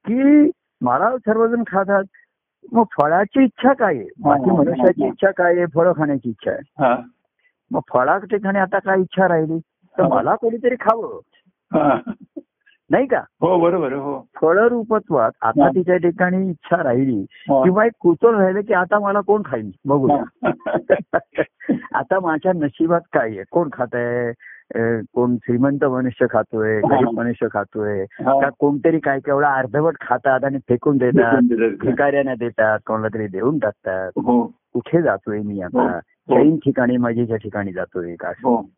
[0.06, 0.50] की
[0.82, 2.04] मला सर्वजण खातात.
[2.72, 4.04] मग फळाची इच्छा काय आहे?
[4.04, 5.08] हा, हा, मनुष्याची हा.
[5.08, 5.66] इच्छा काय आहे?
[5.66, 7.02] फळं खाण्याची इच्छा आहे.
[7.70, 9.58] मग फळा ठिकाणी आता काय इच्छा राहिली?
[9.98, 10.02] तर.
[10.02, 11.18] मला कोणीतरी खावं.
[12.90, 13.20] नाही का?
[13.40, 14.26] हो बरोबर हो.
[14.40, 15.68] फळ रूपत्वात आता.
[15.68, 17.24] तिच्या ठिकाणी इच्छा राहिली.
[17.48, 19.70] किंवा एक कुतूहल राहिलं की आता मला कोण खाईल?
[19.84, 20.48] बघूया.
[20.48, 20.50] हा.
[21.94, 23.42] आता माझ्या नशिबात काय आहे?
[23.50, 24.30] कोण खात आहे
[25.14, 26.96] कोण श्रीमंत मनुष्य खातोय हा.
[26.96, 28.40] गरीब मनुष्य खातोय हा.
[28.40, 31.86] का कोणतरी काय केवढा अर्धवट खातात आणि फेकून देतात हो.
[31.86, 34.10] भिकाऱ्यांना देतात कोणाला तरी देऊन टाकतात.
[34.16, 34.42] हो.
[34.74, 35.98] कुठे जातोय मी आता?
[36.28, 36.36] हो.
[36.38, 38.28] ऐन ठिकाणी माझ्या ठिकाणी जातोय का.
[38.28, 38.68] हो.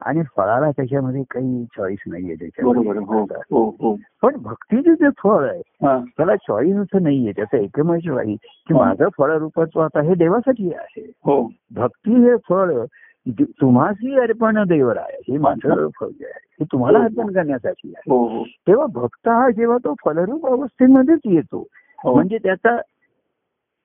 [0.00, 2.62] आणि फळाला त्याच्यामध्ये काही चॉईस नाहीये आहे.
[2.62, 2.74] हो.
[2.74, 3.76] त्याच्यामध्ये हो.
[3.80, 3.96] हो.
[4.22, 5.98] पण भक्तीचे जे फळ आहे हा.
[6.16, 7.32] त्याला चॉईस असं नाहीये.
[7.32, 8.38] त्याचं एकमेव चॉईस
[8.68, 8.80] की हा.
[8.80, 11.12] माझं फळ रूपाचं आता हे देवासाठी आहे.
[11.24, 11.50] हो.
[11.74, 12.84] भक्ती हे फळ
[13.28, 15.18] तुम्हासी अर्पण देवर आहे.
[15.28, 16.40] हे माझं फळ जे आहे.
[16.60, 18.10] हे तुम्हाला अर्पण करण्यासाठी आहे.
[18.10, 18.44] हो हो.
[18.44, 21.66] तेव्हा भक्त हा जेव्हा तो फलरूप अवस्थेमध्येच येतो.
[22.04, 22.14] हो.
[22.14, 22.76] म्हणजे त्याचा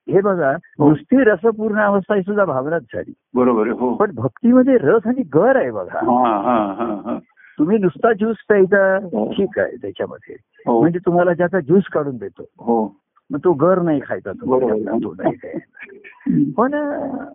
[0.09, 3.13] हे बघा नुसती रसपूर्ण अवस्था ही सुद्धा भावनाच झाली.
[3.33, 3.93] बरोबर हो.
[3.93, 5.99] पण भक्तीमध्ये रस आणि गर आहे बघा.
[5.99, 7.19] हा हा हा हा.
[7.59, 9.31] तुम्ही नुसता ज्यूस प्यायचा हो.
[9.31, 10.35] ठीक आहे त्याच्यामध्ये.
[10.67, 10.81] हो.
[10.81, 12.45] म्हणजे तुम्हाला ज्याचा ज्यूस काढून देतो.
[12.57, 12.95] हो.
[13.29, 14.31] मग तो गर नाही खायचा.
[14.31, 16.51] तो नाही.
[16.51, 17.25] पण अं,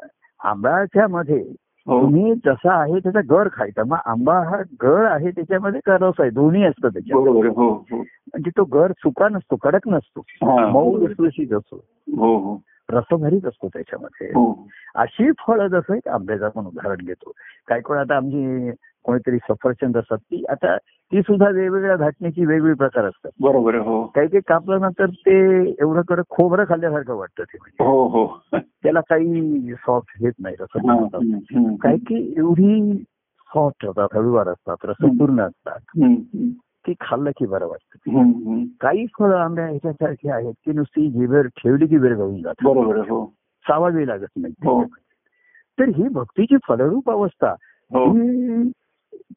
[0.45, 1.53] आंब्याच्या मध्ये हो
[1.89, 3.83] तुम्ही जसा आहे त्याचा गर खायचा.
[3.87, 6.31] मग आंबा हा गर आहे त्याच्यामध्ये का रस आहे?
[6.31, 7.97] दोन्ही असतं त्याच्यामध्ये हो हो.
[7.97, 10.21] म्हणजे तो गर सुका नसतो कडक नसतो.
[10.21, 10.67] हा.
[10.67, 11.85] मऊ लुसलुशीत असतो
[12.17, 12.63] हो हो.
[12.91, 14.27] रसभरीत असतो त्याच्यामध्ये.
[14.27, 14.69] हो.
[14.95, 17.33] अशी फळं जसं एक आंब्याचं आपण उदाहरण घेतो.
[17.69, 18.71] काही कोण आता आमची
[19.05, 23.31] कोणीतरी सफरचंद असतात ती आता ती सुद्धा वेगवेगळ्या धाटण्याची वेगवेगळे प्रकार असतात.
[23.41, 24.07] बरोबर हो.
[24.07, 27.85] काही काही कापल्यानंतर ते एवढं कडक खोबरं खाल्ल्यासारखं वाटतं ते म्हणजे.
[27.85, 28.43] हो हो.
[28.55, 31.75] त्याला काही सॉफ्ट घेत नाही हम्म.
[31.75, 33.05] काही की एवढी
[33.55, 35.81] सॉफ्ट असतात हळूवार असतात रसपूर्ण असतात.
[36.87, 38.65] ती खाल्लं की बरं वाटतं.
[38.81, 42.67] काही फळं आंब्या ह्याच्यासारखी आहेत की नुसती जिभेर ठेवली की वेळ जाऊन जातात.
[42.67, 43.27] बरोबर हो.
[43.69, 44.55] चावावी लागत नाही.
[44.65, 44.85] हो.
[45.79, 47.55] तर ही भक्तीची फलरूप अवस्था
[47.95, 48.05] हो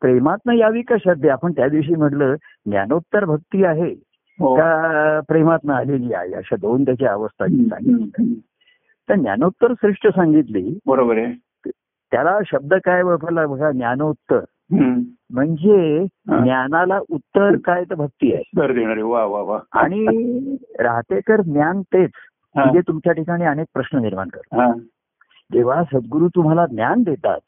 [0.01, 1.29] प्रेमातनं यावी का श्रद्धे?
[1.29, 3.91] आपण त्या दिवशी म्हटलं ज्ञानोत्तर भक्ती आहे
[4.39, 4.55] हो.
[4.55, 7.45] का प्रेमातनं आलेली आहे अशा दोन त्याच्या अवस्था.
[9.09, 10.79] तर ज्ञानोत्तर श्रेष्ठ सांगितली.
[10.85, 11.33] बरोबर आहे.
[12.11, 14.39] त्याला शब्द काय वापरला बघा ज्ञानोत्तर.
[15.29, 16.05] म्हणजे.
[16.43, 18.43] ज्ञानाला उत्तर काय तर भक्ती आहे.
[19.01, 19.59] वा वा वा.
[19.71, 20.05] आणि
[20.79, 22.11] राहतेकर ज्ञान तेच.
[22.55, 24.73] म्हणजे तुमच्या ठिकाणी अनेक प्रश्न निर्माण करतात.
[25.53, 27.39] जेव्हा सद्गुरू तुम्हाला ज्ञान देतात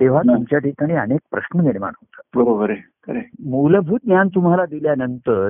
[0.00, 0.20] तेव्हा.
[0.22, 5.48] तुमच्या ठिकाणी अनेक प्रश्न निर्माण होतात बरोबर आहे मूलभूत ज्ञान तुम्हाला दिल्यानंतर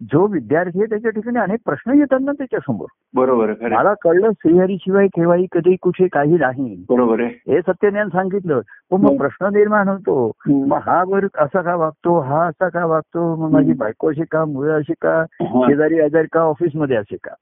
[0.00, 5.46] जो विद्यार्थी आहे त्याच्या ठिकाणी अनेक प्रश्न येतात ना त्याच्यासमोर बरोबर मला कळलं श्रीहरीशिवाय केव्हाही
[5.52, 8.60] कधी कुठे काही नाही बरोबर आहे हे सत्यज्ञान सांगितलं
[8.90, 9.16] पण मग.
[9.16, 10.32] प्रश्न निर्माण होतो.
[10.46, 13.72] मग हा वर असा का वागतो हा असा का वागतो मग माझी.
[13.72, 15.24] बायको अशी का मुलं अशी का.
[15.42, 17.34] शेजारी आजारी का ऑफिसमध्ये असे का.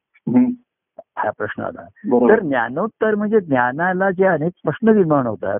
[1.18, 1.82] हा प्रश्न आला
[2.28, 5.58] तर ज्ञानोत्तर म्हणजे ज्ञानाला जे अनेक प्रश्न निर्माण होतात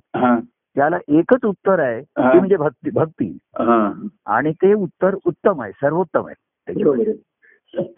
[0.78, 2.32] त्याला एकच उत्तर आहे हा.
[2.32, 3.26] ते म्हणजे भक्ती भक्ती.
[3.58, 3.92] हा.
[4.26, 7.12] आणि ते उत्तर उत्तम आहे सर्वोत्तम आहे.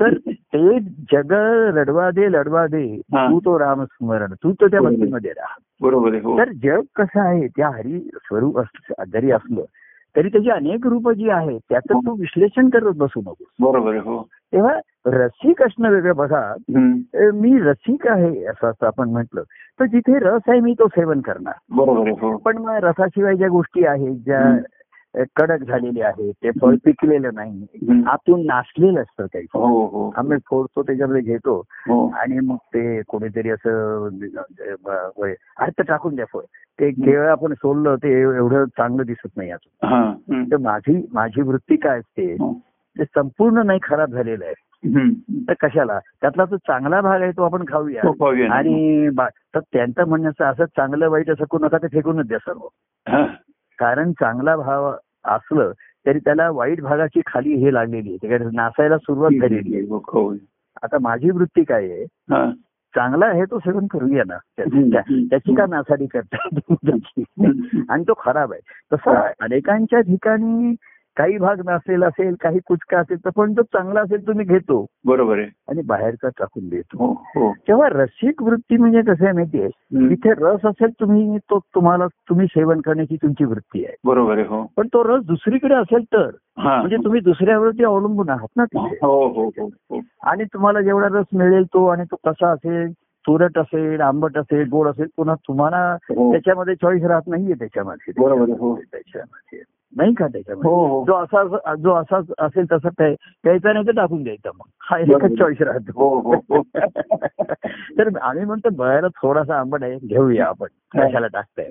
[0.00, 0.78] तर ते
[1.12, 1.32] जग
[1.76, 2.82] रडवा दे लढवा दे
[3.14, 3.26] हा.
[3.30, 4.80] तू तो राम स्मरण तू तो त्या.
[4.80, 5.54] भक्तीमध्ये राहा.
[5.80, 6.38] बरोबर हो.
[6.38, 8.60] तर जग कसं आहे त्या हरी स्वरूप
[9.12, 9.64] जरी असलं
[10.16, 14.22] तरी त्याची अनेक रूप जी आहेत त्याचं तू विश्लेषण करत बसू नको बरोबर हो.
[14.52, 14.74] तेव्हा
[15.06, 16.12] रसिक असणं वेगळं.
[16.16, 16.54] बघा
[17.34, 19.42] मी रसिक आहे असं असं आपण म्हटलं.
[19.80, 21.54] तर जिथे रस आहे मी तो सेवन करणार.
[22.20, 22.36] हो.
[22.36, 24.56] पण मग रसाशिवाय ज्या गोष्टी आहेत ज्या
[25.36, 27.66] कडक झालेल्या आहेत ते फळ पिकलेलं नाही.
[28.06, 29.44] आतून नासलेलं असतं काही.
[29.66, 30.12] हो हो.
[30.16, 31.62] आम्ही फोडतो त्याच्यामध्ये घेतो
[32.08, 34.40] आणि मग ते कोणीतरी असं अ,
[34.84, 36.40] ब- वय- अरे तर टाकून द्या फळ.
[36.80, 39.92] ते केळं आपण सोडलं ते एवढं चांगलं दिसत नाही आतून.
[40.52, 42.34] तर माझी माझी वृत्ती काय असते.
[42.98, 44.54] ते संपूर्ण नाही खराब झालेलं आहे.
[45.48, 45.98] तर कशाला?
[46.20, 48.00] त्यातला तो चांगला भाग आहे तो आपण खाऊया.
[48.52, 49.08] आणि
[49.54, 52.60] तर त्यांचं म्हणण्याचं असं चांगलं वाईट असं करू नका ते फेकूनच द्या सर्व.
[53.78, 54.92] कारण चांगला भाव
[55.24, 55.72] असलं
[56.06, 58.16] तरी त्याला वाईट भागाची खाली हे लागलेली आहे.
[58.16, 59.84] त्याच्याकडे नासायला सुरुवात झालेली आहे.
[59.84, 60.34] हो.
[60.82, 62.04] आता माझी वृत्ती काय आहे.
[62.94, 64.36] चांगला आहे तो सेवन करूया ना.
[65.30, 67.24] त्याची का नासाडी करता त्याची
[67.88, 68.60] आणि तो खराब आहे.
[68.92, 70.74] तसं अनेकांच्या ठिकाणी
[71.20, 74.86] काही भाग नसेल असेल काही कुचका असेल तर पण जो चांगला असेल तुम्ही घेतो.
[75.04, 75.46] बरोबर आहे.
[75.68, 77.06] आणि बाहेरचा टाकून देतो.
[77.06, 77.52] हो हो.
[77.52, 79.68] तेव्हा रसिक वृत्ती म्हणजे कसं आहे माहितीये.
[80.08, 83.96] तिथे रस असेल तुम्ही तो तुम्हाला तुम्ही सेवन करण्याची तुमची वृत्ती आहे.
[84.04, 84.66] बरोबर आहे हो.
[84.76, 86.30] पण तो रस दुसरीकडे असेल तर
[86.80, 88.98] म्हणजे तुम्ही दुसऱ्यावरती अवलंबून आहात ना तिथे.
[90.22, 92.92] आणि तुम्हाला जेवढा रस मिळेल तो आणि तो कसा असेल
[93.26, 95.96] तुरट असेल आंबट असेल गोड असेल पुन्हा तुम्हाला.
[96.32, 98.12] त्याच्यामध्ये चॉईस राहत नाहीये त्याच्यामध्ये.
[98.52, 98.76] हो.
[98.76, 99.62] त्याच्यामध्ये.
[99.96, 103.92] नाही का त्याच्यामध्ये हो हो जो असा जो असा असेल तसा प्याय- प्यायचा नाही तर
[103.92, 104.98] टाकून द्यायचा मग हा.
[104.98, 106.62] एकच चॉईस राहतो हो.
[107.98, 110.66] तर आम्ही म्हणतो बयाला थोडासा आंबट आहे घेऊया आपण.
[110.94, 111.70] कशाला टाकताय.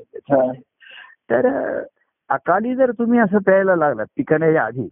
[1.31, 1.47] तर
[2.29, 4.87] अकाली जर तुम्ही असं प्यायला लागलात पिकण्याच्या आधी.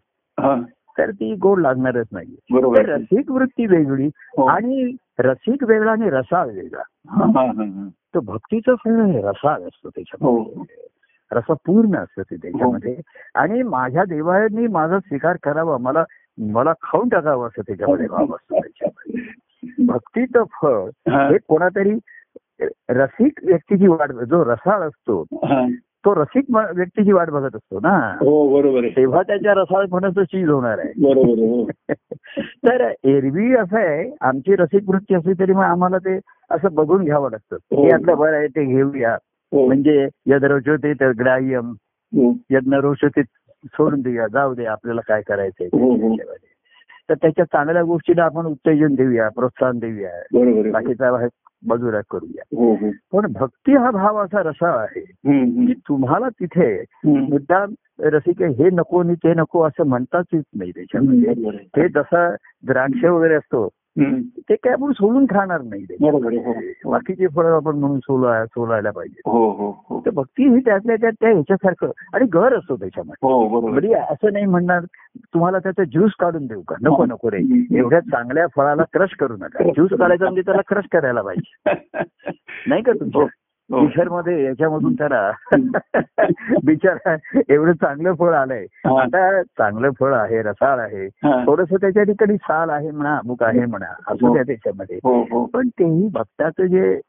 [0.97, 2.89] तर ती गोड लागणारच नाही तर.
[2.89, 4.09] रसिक वृत्ती वेगळी.
[4.47, 6.81] आणि रसिक वेगळा आणि रसाळ वेगळा.
[8.15, 8.91] तर भक्तीचं फळ
[9.23, 9.89] रसाळ असतं.
[9.89, 10.63] त्याच्यामध्ये
[11.31, 12.95] रसपूर्ण असतं ते त्याच्यामध्ये
[13.35, 16.03] आणि माझ्या देवाने माझा स्वीकार करावा मला
[16.47, 20.73] मला खाऊन टाकावं असं त्याच्यामध्ये भाव असतो त्याच्यामध्ये भक्तीचं फळ
[21.09, 21.27] हा.
[21.29, 21.97] हे कोणातरी
[22.91, 25.65] रसिक व्यक्तीची वाट जो रसाळ असतो हा.
[26.05, 30.91] तो रसिक व्यक्तीची वाट बघत असतो ना हो बरोबर तेव्हा त्याच्या रसाळपणाचं चीज होणार आहे
[31.01, 31.65] बरोबर हो.
[32.67, 36.17] तर एरवी असं आहे आमची रसिक वृत्ती असली तरी मग आम्हाला ते
[36.51, 37.83] असं बघून घ्यावं लागतं हो.
[37.83, 39.17] हे आपलं बरं आहे ते घेऊया हो.
[39.51, 41.71] म्हणजे यद रोचते तर ग्राह्यम
[42.13, 42.31] हो.
[42.49, 46.15] यज्ञ रोचते सोडून देऊया जाऊ दे आपल्याला काय करायचंय हो, हो.
[47.09, 51.11] तर त्याच्या चांगल्या गोष्टीला आपण उत्तेजन देऊया प्रोत्साहन देऊया बाकीचा
[51.65, 57.19] बाजूला करूया हो हो पण भक्ती हा भाव असा रसा आहे की तुम्हाला तिथे हम्म.
[57.19, 57.65] मुद्दा
[57.99, 61.53] रसिक हे नको आणि ते नको असं म्हणताच येत नाही त्याच्यामध्ये.
[61.77, 63.67] हे जसं द्राक्ष वगैरे असतो.
[63.99, 66.91] ते काय आपण सोलून खाणार नाही हो.
[66.91, 69.21] बाकीचे फळं आपण म्हणून सोला सोलायला पाहिजे.
[69.25, 73.27] हो हो तर भक्ती ही त्यातल्या त्यात त्या ह्याच्यासारखं आणि घर असतो त्याच्यामध्ये.
[73.27, 74.79] हो म्हणजे असं नाही म्हणणार
[75.19, 76.75] तुम्हाला त्याचा ज्यूस काढून देऊ का?
[76.81, 77.65] नको नको रे.
[77.77, 79.63] एवढ्या चांगल्या फळाला क्रश करू नका.
[79.63, 81.65] ज्यूस काढायचा म्हणजे त्याला क्रश करायला पाहिजे.
[82.67, 83.21] नाही का तुमच्या.
[83.21, 85.31] बिशर मध्ये याच्यामधून त्याला
[86.65, 87.15] बिचारा
[87.49, 88.65] एवढं चांगलं फळ आलंय.
[88.85, 89.01] हा.
[89.01, 91.05] आता चांगलं फळ आहे रसाळ आहे.
[91.05, 91.43] हा.
[91.45, 94.99] थोडस त्याच्या ठिकाणी साल आहे म्हणा अमुक आहे म्हणा असू द्या त्याच्यामध्ये.
[95.03, 95.45] हो हो.
[95.45, 96.99] पण तेही भक्ताचं जे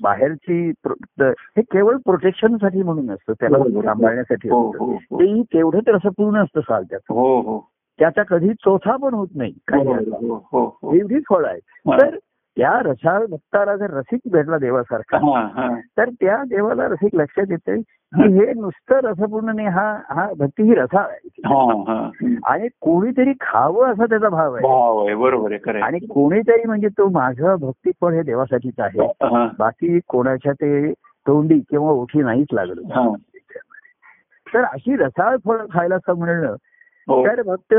[0.00, 0.72] बाहेरची
[1.20, 3.58] हे केवळ प्रोटेक्शनसाठी म्हणून असतं त्याला.
[3.58, 4.84] सांभाळण्यासाठी हो असतं.
[4.84, 5.18] हो हो.
[5.20, 7.14] तेही तेवढं तर असं पूर्ण असतं साल त्याचं.
[7.14, 7.68] हो हो.
[7.98, 9.86] त्याचा कधी चौथा पण होत नाही काही.
[9.86, 10.94] हो हो हो.
[10.94, 11.58] एवढी फळ आहे
[11.90, 11.96] हा.
[12.00, 12.16] तर
[12.58, 15.18] त्या रसाळ भक्ताला जर रसिक भेटला देवासारखा
[15.98, 18.52] तर त्या देवाला रसिक लक्षात येते की हे.
[18.52, 21.28] नुसतं रसपूर्ण नाही हा हा भक्ती ही रसाळ आहे.
[22.46, 24.62] आणि कोणीतरी खावं असा त्याचा भाव आहे.
[25.14, 25.80] बरोबर आहे.
[25.80, 29.00] आणि कोणीतरी म्हणजे तो माझं भक्तीपण हे देवासाठीच आहे.
[29.58, 30.92] बाकी कोणाच्या ते
[31.26, 33.12] तोंडी किंवा ओठी नाहीच लागलं.
[34.54, 36.54] तर अशी रसाळ फळ खायला असं म्हणणं
[37.08, 37.26] हो.
[37.26, 37.74] तर भक्त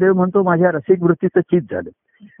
[0.00, 1.90] देव म्हणतो माझ्या रसिक वृत्तीचं चित झालं.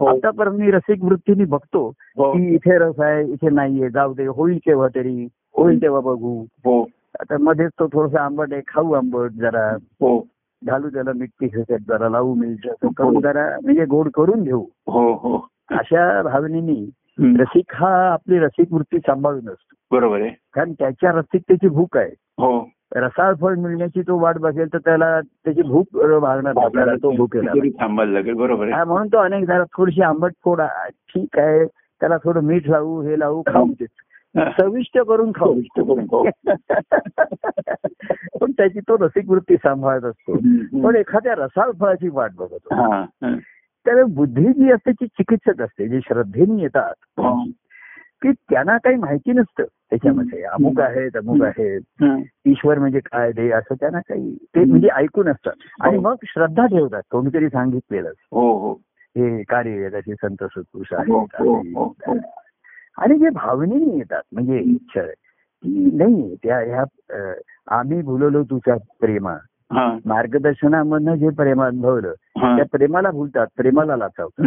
[0.08, 2.32] आतापर्यंत मी रसिक वृत्तीने बघतो हो.
[2.32, 6.42] की इथे रस आहे इथे नाहीये जाऊ दे होईल केव्हा तरी होईल तेव्हा बघू.
[6.64, 6.82] हो.
[7.20, 9.76] आता मध्येच तो थोडासा आंबट आहे खाऊ आंबट जरा.
[9.82, 10.26] हो.
[10.64, 14.64] घालू त्याला मीठ तिखट जरा लावू असं करून जरा म्हणजे गोड करून घेऊ.
[14.86, 15.48] हो हो.
[15.70, 16.90] अशा भावनेनी.
[17.20, 19.96] रसिक हा आपली रसिक वृत्ती सांभाळून असतो.
[19.96, 20.30] बरोबर आहे.
[20.30, 22.10] कारण त्याच्या रसिकतेची भूक आहे.
[22.18, 22.68] हो.
[22.94, 25.86] रसाळ फळ मिळण्याची तो वाट बघेल तर त्याला त्याची भूक
[26.20, 26.52] भागणार.
[26.64, 27.52] आपल्याला तो भूकेला
[28.34, 30.60] बरोबर हा, म्हणून तो अनेक जरा थोडीशी आंबट फोड
[31.14, 31.64] ठीक आहे.
[32.00, 33.66] त्याला थोडं मीठ लावू हे लावू खाऊ.
[33.66, 33.86] दे
[34.60, 35.60] चविष्ट करून खाऊ.
[38.40, 40.36] पण त्याची तो रसिक वृत्ती सांभाळत असतो.
[40.88, 42.74] पण एखाद्या रसाळ फळाची वाट बघत.
[43.84, 45.88] त्यावेळी बुद्धी जी असते ती चिकित्सक असते.
[45.88, 47.20] जी श्रद्धेने येतात.
[48.22, 50.42] की त्यांना काही माहिती नसतं त्याच्यामध्ये.
[50.42, 51.80] अमुक आहेत अमुक आहेत.
[52.44, 55.50] ईश्वर म्हणजे काय दे असं त्यांना काही ते म्हणजे ऐकून असतं
[55.80, 56.02] आणि हो.
[56.02, 57.02] मग श्रद्धा ठेवतात.
[57.10, 58.72] कोणीतरी सांगितलेलं हो हो.
[59.16, 61.08] हे कार्य त्याचे संत सत्पुरुष आहेत.
[62.98, 66.34] आणि- जे भावनेने येतात म्हणजे इच्छा की नाही.
[66.34, 67.32] त्या ह्या
[67.68, 69.34] आम्ही भुललो तुझ्या प्रेमा.
[70.06, 72.12] मार्गदर्शनामधनं जे प्रेम अनुभवलं.
[72.56, 74.46] त्या प्रेमाला भुलतात प्रेमाला लाचावतात.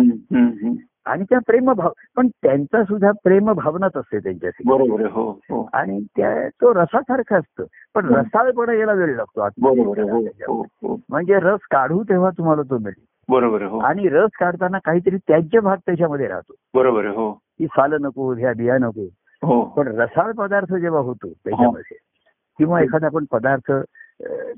[1.06, 4.70] आणि त्या प्रेमभाव पण त्यांचा सुद्धा प्रेम भावनाच असते त्यांच्याशी.
[4.70, 5.70] हो हो.
[5.74, 7.64] आणि त्या तो रसासारखं असतं.
[7.96, 8.16] पण.
[8.16, 13.06] रसाळपणा यायला वेळ लागतो हो म्हणजे रस काढू तेव्हा तुम्हाला तो मिळेल.
[13.30, 13.80] बरोबर हो.
[13.80, 16.54] आणि रस काढताना काहीतरी त्याज्य भाग त्याच्यामध्ये राहतो.
[16.74, 17.32] बरोबर हो.
[17.32, 19.02] की सालं नको ह्या बिया नको.
[19.44, 19.66] हो.
[19.66, 21.98] पण रसाळ पदार्थ जेव्हा होतो त्याच्यामध्ये
[22.58, 23.72] किंवा एखादा आपण पदार्थ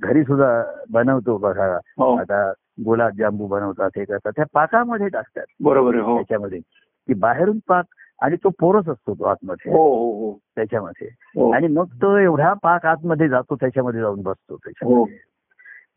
[0.01, 1.76] घरी सुद्धा बनवतो बघा.
[1.76, 2.16] हो.
[2.18, 2.51] आता
[2.86, 4.32] गुलाबजांबू बनवतात हे करतात.
[4.36, 5.45] त्या पाकामध्ये टाकतात.
[5.59, 6.16] बरोबर हो.
[6.16, 6.59] त्याच्यामध्ये.
[7.07, 7.86] की बाहेरून पाक
[8.22, 9.72] आणि तो पोरच असतो तो आतमध्ये.
[9.72, 11.07] हो त्याच्यामध्ये.
[11.53, 15.16] आणि मग तो एवढा पाक आतमध्ये जातो त्याच्यामध्ये जाऊन बसतो त्याच्यामध्ये.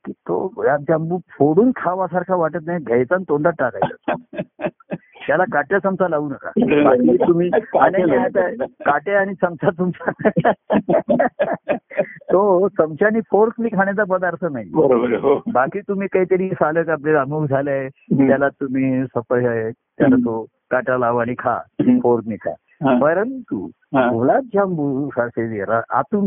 [0.06, 4.14] की तो गुलाबजांबू फोडून खावासारखा वाटत नाही घ्यायचा आणि तोंडात टाकायचा.
[5.26, 6.50] त्याला काट्या चमचा लावू नका.
[6.84, 7.50] बाकी तुम्ही
[7.80, 10.10] आणि नाही आता काटे आणि चमचा तुमचा.
[12.02, 14.70] तो चमच्यानी फोर्कनी खाण्याचा पदार्थ नाही.
[15.16, 15.42] हो.
[15.52, 17.88] बाकी तुम्ही काहीतरी सालक आपले अमुक झालंय.
[18.26, 21.58] त्याला तुम्ही सफळ आहे त्याला तो काटा लावा आणि खा.
[22.02, 22.52] फोर्कनी खा.
[23.00, 26.26] परंतु गुलाबजांबू सारखे आतून.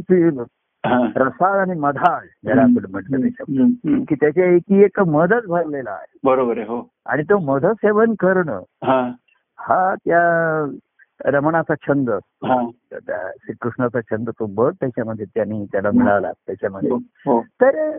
[1.15, 3.27] रसाळ आणि मधाळ ज्याला आपण म्हटलं.
[4.03, 6.17] की त्याच्या एकी एक मधच भरलेला आहे.
[6.23, 6.89] बरोबर आहे हो.
[7.05, 8.61] आणि तो मध सेवन करणं
[9.59, 9.95] हा.
[9.95, 10.65] त्या
[11.25, 12.09] रमणाचा छंद.
[12.09, 12.69] हा.
[13.37, 16.89] श्रीकृष्णाचा छंद तो बळ त्याच्यामध्ये त्यांनी त्याला मिळाला त्याच्यामध्ये.
[16.89, 17.41] हो, हो.
[17.63, 17.97] तर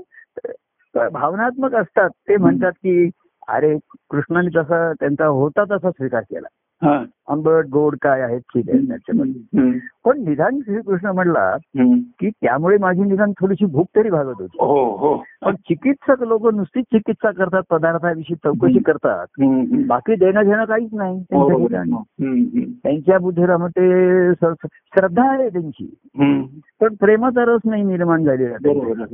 [1.09, 2.11] भावनात्मक असतात.
[2.29, 3.11] ते म्हणतात की
[3.49, 3.79] अरे
[4.11, 6.47] कृष्णाने तसा त्यांचा होता तसा स्वीकार केला.
[7.29, 9.79] आंबट गोड काय आहेत ठीक आहे त्याच्यामध्ये.
[10.05, 11.57] पण निदान श्रीकृष्ण म्हणला.
[12.21, 14.57] की त्यामुळे माझी निदान थोडीशी भूक तरी भागत होती.
[14.61, 15.17] हो हो.
[15.45, 19.27] पण चिकित्सक लोक नुसतीच चिकित्सा करतात पदार्थाविषयी चौकशी करतात.
[19.87, 22.03] बाकी देणं घेणं काहीच नाही त्यांच्या.
[22.83, 25.95] त्यांच्या बुद्धीला मग ते श्रद्धा आहे त्यांची.
[26.81, 28.57] पण प्रेमाचा रस नाही निर्माण झालेला.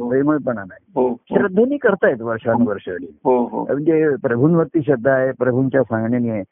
[0.08, 0.82] प्रेमळपणा नाही.
[0.94, 1.16] हो.
[1.30, 2.88] श्रद्धेने करतायत वर्षानुवर्ष.
[3.26, 6.42] म्हणजे प्रभूंवरती श्रद्धा आहे प्रभूंच्या सांगण्याने आहे.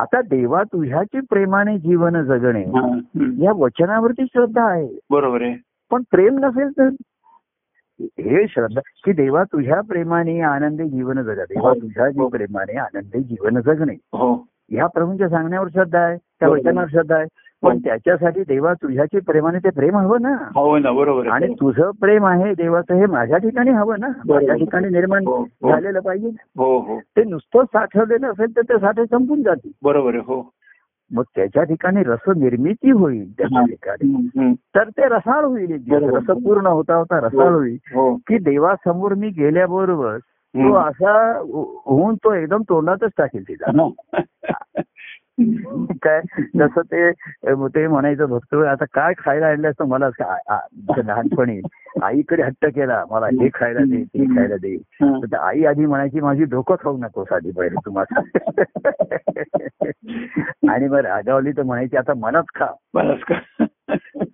[0.00, 0.62] आता देवा
[1.06, 3.42] तुझ्याची प्रेमाने जीवन जगणे हा, हं.
[3.42, 4.98] या वचनावरती श्रद्धा आहे.
[5.10, 5.56] बरोबर आहे.
[5.90, 6.88] पण प्रेम नसेल तर
[8.02, 11.44] हे श्रद्धा की देवा तुझ्या प्रेमाने आनंदी जीवन जगा.
[11.44, 13.92] देवा तुझ्या जी प्रेमाने आनंदी जीवन जगणे.
[13.92, 14.46] हो.
[14.70, 16.48] ह्या प्रभूंच्या सांगण्यावर श्रद्धा आहे त्या.
[16.48, 17.26] वचनावर श्रद्धा आहे.
[17.62, 17.78] पण हो.
[17.84, 20.36] त्याच्यासाठी देवा तुझ्याची प्रेमाने ते प्रेम हवं ना.
[20.54, 24.06] हो ना बरोबर आणि तुझं प्रेम आहे देवाचं हे माझ्या ठिकाणी हवं ना.
[24.08, 25.70] माझ्या ठिकाणी निर्माण हो, हो.
[25.70, 26.28] झालेलं पाहिजे.
[26.56, 27.00] हो हो.
[27.00, 29.70] ते नुसतं साठवलेलं असेल तर ते साठे संपून जातील.
[29.82, 30.50] बरोबर आहे हो.
[31.12, 33.66] मग त्याच्या ठिकाणी रस निर्मिती होईल त्याच्या हा.
[33.66, 34.54] ठिकाणी हं, हं.
[34.54, 35.72] तर ते रसाळ होईल.
[35.92, 40.88] रस पूर्ण होता होता रसाळ होईल हो की देवासमोर मी गेल्याबरोबर तो हं.
[40.88, 43.88] असा हो- होऊन तो एकदम तोंडातच टाकेल तिला
[46.02, 46.20] काय?
[46.56, 47.10] जसं ते
[47.68, 51.60] ते म्हणायचं भक्त आता काय खायला आणलं असतं मला आमच्या लहानपणी
[52.02, 53.04] आईकडे हट्ट केला.
[53.10, 54.76] मला हे खायला दे ते खायला दे.
[55.02, 58.20] तर आई आधी म्हणायची माझी डोकं खाऊ नको आधी पहिले तुम्हाला
[60.72, 62.66] आणि मग रागावली तर म्हणायची आता मलाच खा.
[62.94, 63.34] बरंच का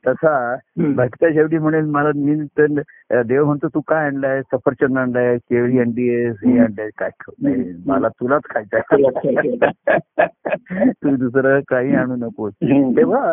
[0.07, 0.57] तसा.
[0.97, 4.43] भक्त शेवटी म्हणेल मला मी तर देव म्हणतो तू काय आणलाय?
[4.43, 7.11] सफरचंद आणलाय केळी आणली हे आणलंय काय
[7.43, 8.81] नाही मला तुलाच खायचंय
[10.91, 12.53] तू दुसरं काही आणू नकोस.
[12.97, 13.33] तेव्हा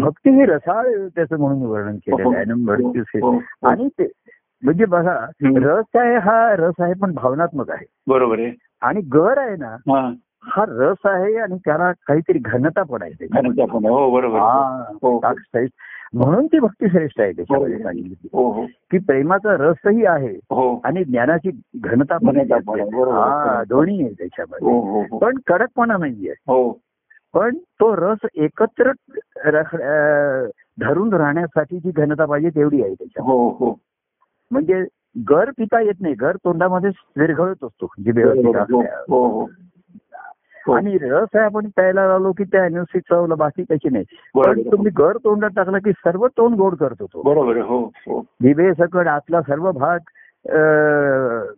[0.00, 2.38] भक्ती हे रसाळ त्याचं म्हणून वर्णन केलेलं आहे.
[2.38, 3.20] आणि मृत्यूच हे.
[3.20, 3.68] हो, हो.
[3.68, 4.08] आणि ते
[4.62, 5.26] म्हणजे बघा.
[5.42, 7.86] रस आहे हा रस आहे पण भावनात्मक आहे.
[8.06, 8.52] बरोबर आहे.
[8.80, 10.14] आणि गर आहे ना हा.
[10.42, 13.26] हा रस आहे आणि त्याला काहीतरी घनता पण आहे
[16.14, 16.18] हो.
[16.18, 16.30] हा, हो.
[16.30, 17.90] म्हणून ती भक्ती श्रेष्ठ आहे त्याच्यामध्ये बरोबर.
[17.90, 18.28] सांगितली.
[18.32, 18.66] हो हो.
[18.90, 20.80] की प्रेमाचा रसही आहे हो.
[20.84, 22.36] आणि ज्ञानाची घनता पण.
[23.08, 24.72] हा दोन्ही आहे त्याच्यामध्ये.
[24.72, 25.18] हो हो हो.
[25.18, 26.32] पण कडकपणा नाहीये.
[26.46, 26.72] हो.
[27.34, 28.92] पण तो रस एकत्र
[30.80, 33.26] धरून राहण्यासाठी जी घनता पाहिजे तेवढी आहे त्याच्यात.
[33.26, 33.80] हो हो.
[34.50, 34.84] म्हणजे
[35.30, 36.14] गर पिता येत नाही.
[36.14, 38.34] गर तोंडामध्ये विरघळत असतो जिभेवर
[40.68, 44.04] आणि रस आहे आपण प्यायला लागलो की त्या एनर्सी चावलं बाकी त्याची नाही.
[44.34, 44.72] पण बरोबर.
[44.72, 47.22] तुम्ही गर तोंडात टाकला की सर्व तोंड गोड करतो तो.
[47.22, 47.56] बरोबर.
[47.56, 48.20] हो हो.
[48.42, 49.98] जिभे सकट आतला सर्व भाग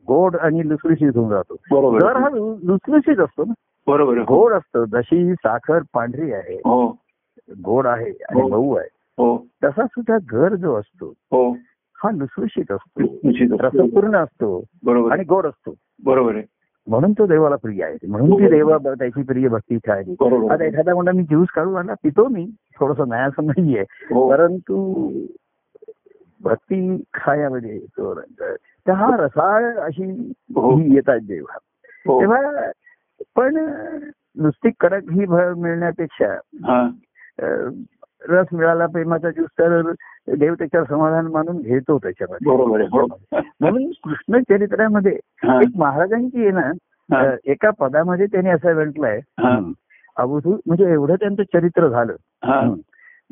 [0.09, 1.57] गोड आणि लुसलुशीत होऊन जातो.
[1.70, 1.98] बरोबर.
[2.03, 2.28] गर हा
[2.62, 3.53] लुसलुशीत असतो ना.
[3.86, 4.18] बरोबर.
[4.18, 4.24] हो.
[4.24, 4.84] गोड असतो.
[4.84, 6.96] जशी साखर पांढरी आहे हो.
[7.64, 8.48] गोड आहे आणि हो.
[8.48, 8.88] मऊ आहे
[9.18, 9.36] हो.
[9.64, 11.53] तसा सुद्धा घर जो असतो हो.
[12.05, 13.03] हा लुसलुशीत असतो.
[13.66, 15.12] रसपूर्ण असतो बरोबर.
[15.12, 15.24] आणि.
[15.24, 15.74] गोड असतो.
[16.05, 16.44] बरोबर आहे.
[16.87, 18.07] म्हणून तो देवाला प्रिय आहे.
[18.07, 20.12] म्हणून ती देवा त्याची प्रिय भक्ती इथे आहे.
[20.49, 22.51] आता एखादा म्हणा मी ज्यूस काढून आणला पितो मी.
[22.80, 23.80] थोडस नाही असं नाहीये.
[23.80, 24.28] हो.
[24.30, 25.11] परंतु
[26.41, 30.78] भक्ती खायामध्ये तर हा रसाळ अशी हो.
[30.78, 31.45] ही येतात देव.
[32.07, 32.20] हो.
[32.20, 32.70] तेव्हा
[33.37, 33.57] पण
[34.37, 36.89] नुसती कडक ही भर मिळण्यापेक्षा हा.
[38.28, 39.93] रस मिळाला प्रेमाचा ज्यूस तर
[40.28, 42.50] देव त्याच्यावर समाधान मानून घेतो त्याच्यामध्ये.
[42.50, 42.82] बरोबर
[43.60, 45.12] म्हणून कृष्ण चरित्रामध्ये.
[45.62, 49.58] एक महाराजांची आहे ना एका पदामध्ये त्यांनी असं म्हटलंय हा.
[50.16, 52.74] अवधूत म्हणजे एवढं त्यांचं चरित्र झालं.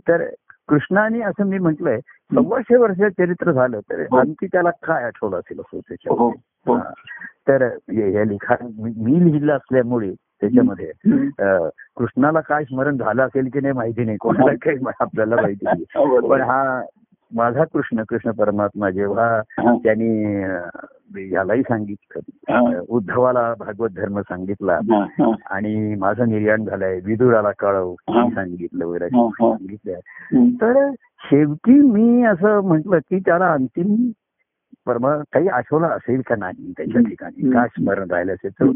[0.08, 0.24] तर
[0.68, 1.98] कृष्णाने असं मी म्हटलंय
[2.34, 4.16] सव्वाशे वर्ष चरित्र झालं तर हो.
[4.16, 6.28] आणखी त्याला काय आठवलं असेल असं त्याच्या हो.
[6.66, 6.78] हो.
[7.48, 10.90] तर हे हे लिखाण मी मी लिहिलं असल्यामुळे त्याच्यामध्ये
[11.96, 15.84] कृष्णाला काय स्मरण झालं असेल की नाही माहिती नाही कोणाला काही मा- आपल्याला माहिती नाही
[15.94, 16.28] हो.
[16.28, 16.82] पण हा
[17.32, 19.26] माझा कृष्ण कृष्ण परमात्मा जेव्हा
[19.58, 19.74] हा.
[19.84, 22.80] त्यांनी यालाही सांगितलं हा.
[22.88, 25.30] उद्धवाला भागवत धर्म सांगितला हा, हा.
[25.50, 28.28] आणि माझं निर्याण झालंय विदुराला कळव हा.
[28.30, 29.50] सांगितलं वगैरे हा, हा.
[29.50, 30.48] हम्म.
[30.50, 30.90] तर
[31.22, 33.94] शेवटी मी असं म्हटलं की त्याला अंतिम
[34.86, 37.50] परमा काही आठवलं असेल का नाही त्याच्या ठिकाणी.
[37.50, 38.70] काय स्मरण राहिलं असेल तर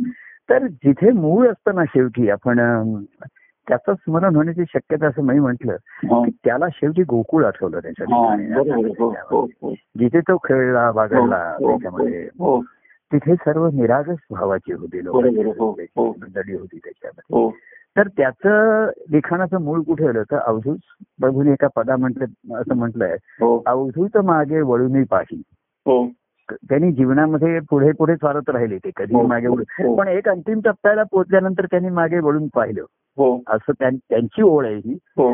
[0.51, 2.59] तर जिथे मूळ असतं ना शेवटी आपण
[3.69, 5.77] त्याचं स्मरण होण्याची शक्यता असं मी म्हटलं.
[6.25, 8.37] की त्याला शेवटी गोकुळ आठवलं त्याच्या हा.
[9.31, 9.47] हो.
[9.99, 12.29] जिथे तो खेळला बागडला हो, त्याच्यामध्ये
[13.13, 15.05] तिथे सर्व निरागस भावाची होती.
[15.05, 15.15] लोक
[16.55, 17.37] होती त्याच्यामध्ये.
[17.97, 20.79] तर त्याचं लिखाणाचं मूळ कुठे आलं तर अवधूत
[21.21, 22.25] प्रभूने एका पदा म्हटलं
[22.61, 23.17] असं म्हटलंय
[23.67, 25.43] अवधूत मागे वळूनही पाही
[26.53, 29.95] त्यांनी जीवनामध्ये पुढे पुढे चालत राहिले ते कधी हो, मागे वळून हो.
[29.97, 32.85] पण एक अंतिम टप्प्याला पोहोचल्यानंतर त्यांनी मागे वळून पाहिलं.
[33.17, 34.95] हो, असं त्यां- त्यांची ओळ आहे ही.
[34.95, 35.31] हो,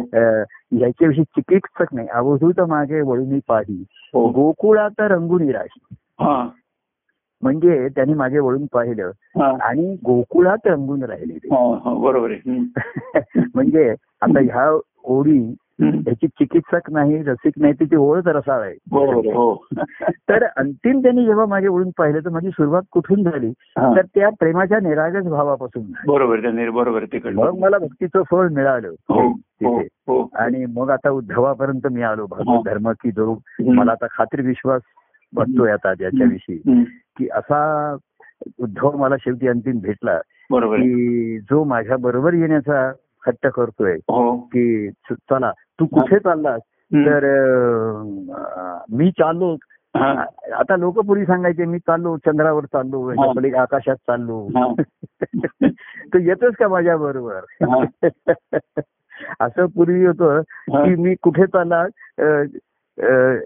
[0.73, 2.09] याच्याविषयी चिकित्सक नाही.
[2.09, 3.85] अवधूत मागे वळूनही पाही
[4.15, 4.29] हो.
[4.29, 6.49] गोकुळात रंगून राही हा,
[7.43, 9.11] म्हणजे त्यांनी मागे वळून पाहिलं.
[9.37, 11.49] हा, आणि गोकुळात रंगून राहिले ते.
[11.49, 12.33] हा, हा, बरोबर.
[13.55, 15.55] म्हणजे आता ह्या ओळी.
[15.83, 18.75] त्याची चिकित्सक नाही रसिक नाही ती ओळच रसाळ आहे
[19.33, 19.67] हो
[20.11, 23.51] तर अंतिम त्यांनी जेव्हा मागे वळून पाहिलं तर माझी सुरुवात कुठून झाली.
[23.79, 25.83] तर त्या प्रेमाच्या निरागस भावापासून.
[26.07, 32.27] बरोबर बरोबर मग मला भक्तीचं फळ मिळालं हो हो आणि मग आता उद्धवापर्यंत मी आलो.
[32.27, 33.39] भागवत धर्म की जो.
[33.61, 34.83] मला आता खात्री विश्वास
[35.37, 36.85] वाटतोय आता त्याच्याविषयी.
[37.19, 37.97] की असा
[38.59, 40.19] उद्धव मला शेवटी अंतिम भेटला
[40.83, 42.93] की जो माझ्या बरोबर येण्याचा
[43.29, 46.61] हट्ट करतोय हो की च- चला तू कुठे चाललास.
[47.07, 47.23] तर
[48.91, 49.57] मी चाललो.
[50.55, 53.01] आता लोक पूर्वी सांगायचे मी चाललो चंद्रावर चाललो
[53.57, 54.49] आकाशात चाललो.
[56.13, 57.41] तू येतोस का माझ्या बरोबर
[59.41, 60.41] असं पूर्वी होतं.
[60.85, 61.87] की मी कुठे चालला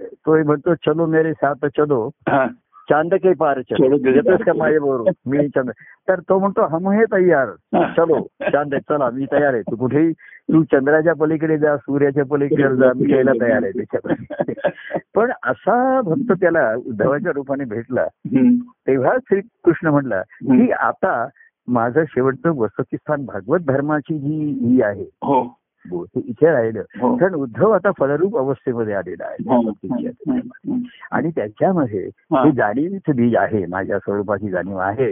[0.02, 2.10] तो म्हणतो चलो मेरे साथ चलो.
[2.90, 3.96] चांद के पार चलो.
[4.36, 4.52] का.
[4.56, 5.72] माझ्या बरोबर मी चंद्र
[6.08, 7.48] तर तो म्हणतो हम हे तयार.
[7.96, 9.62] चलो चांद चला मी तयार आहे.
[9.62, 10.12] तू कुठेही
[10.52, 14.52] तू चंद्राच्या पलीकडे जा सूर्याच्या पलीकडे जा मी यायला तयार आहे त्याच्याकडे
[15.14, 18.06] पण असा भक्त त्याला उद्धवाच्या रूपाने भेटला.
[18.86, 21.28] तेव्हा श्रीकृष्ण म्हणला की आता
[21.68, 25.04] माझं शेवटचं वसतिस्थान भागवत धर्माची जी ही आहे.
[25.04, 25.56] हो.
[26.16, 26.82] इथे राहिलं.
[27.00, 27.16] हो.
[27.16, 29.70] कारण उद्धव आता फलरूप अवस्थेमध्ये आलेला आहे.
[29.70, 30.76] हो.
[31.12, 32.44] आणि त्याच्यामध्ये हा.
[32.44, 35.10] हे जाणीवीच बीज आहे माझ्या स्वरूपाची जाणीव आहे.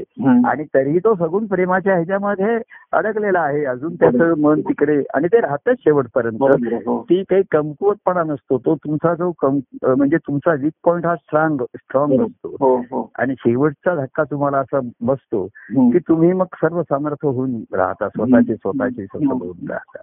[0.49, 2.59] आणि तरीही तो सगुण प्रेमाच्या ह्याच्यामध्ये
[2.93, 3.65] अडकलेला आहे.
[3.65, 6.39] अजून त्याचं मन तिकडे आणि ते राहतच शेवटपर्यंत.
[6.87, 7.03] हो.
[7.03, 8.59] ती काही कमकुवतपणा नसतो.
[8.59, 12.57] तो तुमचा जो कम म्हणजे तुमचा वीक पॉइंट हा स्ट्रॉंग स्ट्रॉंग असतो.
[12.61, 13.11] हो हो.
[13.19, 15.49] आणि शेवटचा धक्का तुम्हाला असा बसतो.
[15.93, 18.09] की तुम्ही मग सर्व सामर्थ्य होऊन राहता.
[18.09, 19.33] स्वतःचे स्वतःचे स्वतः.
[19.33, 19.99] होऊन राहता.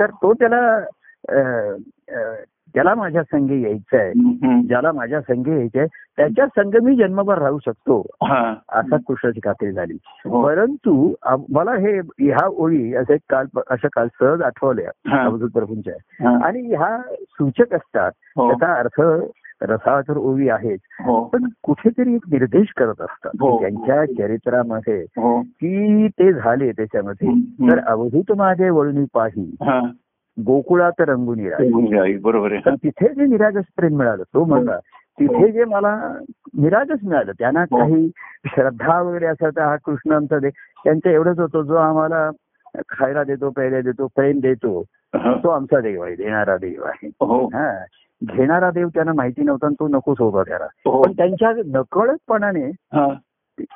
[0.00, 0.78] तर तो त्याला
[2.74, 4.60] त्याला माझ्या संघी यायचं आहे.
[4.62, 5.86] ज्याला माझ्या संघी यायचंय
[6.16, 8.54] त्याच्या संघ मी जन्मभर राहू शकतो हा.
[8.68, 10.42] असा कृष्णाची खात्री झाली हो.
[10.42, 11.12] परंतु
[11.52, 15.20] मला हे ह्या ओळी असे काल अशा काल सहज आठवल्या.
[15.24, 16.28] अवधूत प्रभूंच्या.
[16.44, 18.50] आणि ह्या सूचक असतात हो.
[18.50, 19.00] त्याचा अर्थ
[19.62, 23.30] रसाळ तर ओवी आहेत हो पण कुठेतरी एक निर्देश करत असतात.
[23.60, 25.04] त्यांच्या चरित्रामध्ये
[25.42, 27.28] की ते झाले त्याच्यामध्ये.
[27.70, 29.54] तर अवधूत मागे वळून पाही.
[30.36, 34.78] गोकुळात रंगून बरोबर आहे तर तिथे जे निरागस प्रेम मिळालं तो म्हणला
[35.20, 36.18] तिथे जे मला
[36.58, 37.78] निरागस मिळालं त्यांना हो.
[37.78, 38.08] काही
[38.46, 40.50] श्रद्धा वगैरे असायचा हा कृष्ण आमचा दे
[40.84, 42.30] त्यांचं एवढंच होतं जो आम्हाला
[42.88, 44.80] खायला देतो प्यायला देतो प्रेम देतो
[45.14, 45.34] हा.
[45.34, 47.84] तो आमचा देव आहे देणारा देव आहे हो हा
[48.22, 53.06] घेणारा देव त्यांना माहिती नव्हता आणि तो नकोच होता त्याला हो पण त्यांच्या नकळतपणाने हा.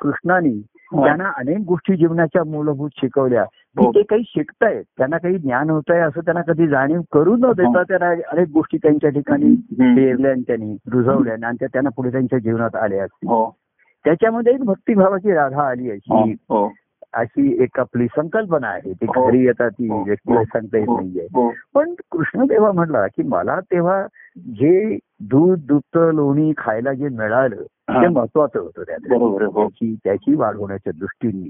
[0.01, 1.05] कृष्णाने हा.
[1.05, 3.47] त्यांना अनेक गोष्टी जीवनाच्या मूलभूत शिकवल्या हो.
[3.79, 7.83] ते काही शिकतायत त्यांना काही ज्ञान होत आहे असं त्यांना कधी जाणीव करू न देता
[7.83, 9.55] त्यांना अनेक गोष्टी त्यांच्या ठिकाणी.
[9.95, 13.57] पेरल्या त्यांनी रुजवल्या आणि त्या त्यांना पुढे त्यांच्या जीवनात आल्या हो.
[14.05, 16.71] त्याच्यामध्ये एक भक्तिभावाची राधा आली हो.
[17.13, 18.93] अशी एक आपली संकल्पना आहे.
[18.93, 19.27] ती हो.
[19.27, 21.27] खरी आता ती हो, व्यक्तीला हो, सांगता येत नाहीये.
[21.73, 27.55] पण कृष्ण तेव्हा म्हणला की मला तेव्हा जे दूध दुप्त लोणी खायला जे मिळालं.
[27.89, 29.39] ते महत्वाचं होतं हो.
[29.39, 31.49] त्याची त्याची वाढ होण्याच्या दृष्टीने.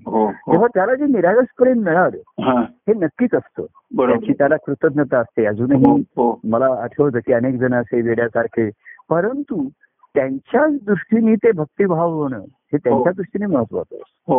[0.51, 2.63] तेव्हा त्याला जे निरागस प्रेम मिळालं हा.
[2.87, 3.63] नक्कीच असतं.
[4.09, 5.45] त्याची त्याला कृतज्ञता असते.
[5.45, 6.03] अजूनही
[6.43, 8.69] मला आठवतं की अनेक जण असे वेड्यासारखे.
[9.09, 9.69] परंतु
[10.15, 14.33] त्यांच्याच दृष्टीने ते भक्तिभाव होणं हे त्यांच्या दृष्टीने महत्वाचं असतं.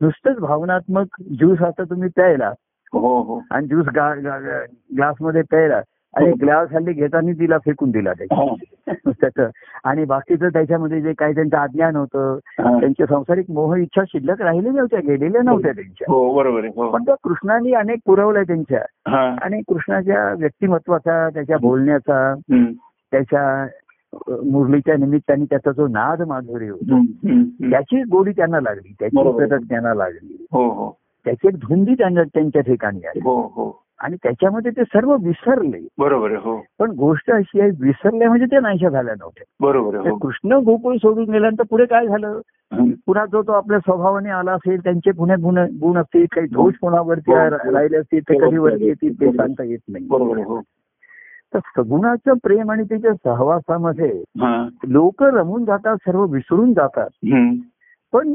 [0.00, 2.52] नुसतंच भावनात्मक ज्यूस आता तुम्ही प्यायला.
[2.92, 5.80] हो हो आणि ज्यूस ग्लासमध्ये प्यायला.
[6.14, 9.48] आणि ग्लास हल्ली घेताना तिला फेकून दिला त्याचं
[9.84, 12.80] आणि बाकीचं त्याच्यामध्ये जे काही त्यांचं अज्ञान होतं हा.
[12.80, 16.04] त्यांच्या संसारिक मोह इच्छा शिल्लक राहिलेल्या नव्हत्या गेलेल्या नव्हत्या त्यांच्या.
[16.08, 16.90] हो बरोबर हो.
[16.90, 18.82] पण त्या कृष्णाने अनेक पुरवल्या त्यांच्या.
[19.08, 19.36] हा.
[19.42, 22.34] आणि कृष्णाच्या व्यक्तिमत्वाचा त्याच्या बोलण्याचा.
[23.10, 23.66] त्याच्या
[24.28, 27.02] मुरलीच्या निमित्ताने त्याचा जो नाद माधुर्य होता.
[27.70, 29.22] त्याची गोडी त्यांना लागली त्याची.
[29.22, 30.46] प्रगत त्यांना लागली.
[30.52, 30.98] हो हो.
[31.24, 33.20] त्याची एक धुंदी त्यांना त्यांच्या ठिकाणी आली.
[33.24, 35.88] हो आणि त्याच्यामध्ये ते सर्व विसरले.
[35.98, 36.64] बरोबर हो.
[36.78, 39.44] पण गोष्ट अशी आहे विसरल्या म्हणजे ते नाहीशा झाल्या नव्हत्या.
[39.60, 40.16] बरोबर हो.
[40.16, 42.40] कृष्ण गोकुळ सोडून गेल्यानंतर पुढे काय झालं.
[43.06, 46.90] पुन्हा जो तो आपल्या स्वभावाने आला असेल त्यांचे पुणे गुण गुण असतील काही दोष हो.
[47.72, 50.06] राहिले असतील ते कधी वरती येतील ते सांगता येत नाही.
[51.54, 54.68] तर सगुणाचं प्रेम आणि त्याच्या सहवासामध्ये हा.
[54.88, 57.08] लोक रमून जातात सर्व विसरून जातात.
[58.12, 58.34] पण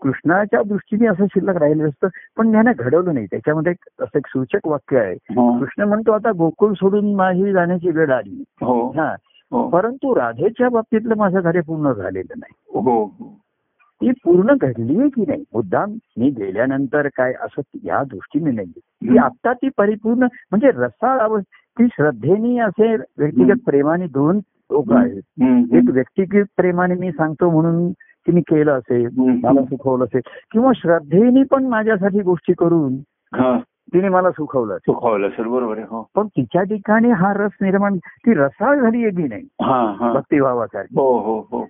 [0.00, 3.26] कृष्णाच्या दृष्टीने असं शिल्लक राहिलं असतं पण त्यांना घडवलं नाही.
[3.26, 5.12] त्याच्यामध्ये असं एक सूचक वाक्य आहे.
[5.12, 5.58] हा.
[5.58, 8.44] कृष्ण म्हणतो आता गोकुळ सोडून माझी जाण्याची वेळ आली.
[8.60, 8.90] हो.
[8.90, 9.14] हा.
[9.52, 9.68] हो.
[9.68, 12.54] परंतु राधेच्या बाबतीतलं माझं कार्य पूर्ण झालेलं नाही.
[14.02, 15.44] ती पूर्ण घडलीये की नाही?
[15.54, 17.32] मुद्दाम मी गेल्यानंतर काय?
[17.40, 18.72] असं या दृष्टीने नाही.
[18.76, 24.36] ती आता ती परिपूर्ण म्हणजे रसाळ अवस्थ ती श्रद्धेने असे व्यक्तिगत प्रेमाने दोन
[24.70, 25.22] लोक आहेत.
[25.74, 29.08] एक व्यक्तिगत प्रेमाने मी सांगतो म्हणून तिने केलं असेल.
[29.44, 30.20] मला सुखवलं असेल.
[30.52, 32.94] किंवा श्रद्धेने पण माझ्यासाठी गोष्टी करून
[33.34, 33.58] हा.
[33.94, 35.86] तिने मला सुखवलं सुखावलं सर बरोबर आहे.
[35.90, 36.06] हो.
[36.14, 39.42] पण तिच्या ठिकाणी हा रस निर्माण ती रसाळ झाली आहे की नाही?
[39.62, 40.12] हा हा.
[40.12, 40.94] भक्तिभावासारखी.
[40.96, 41.66] हो हो हो.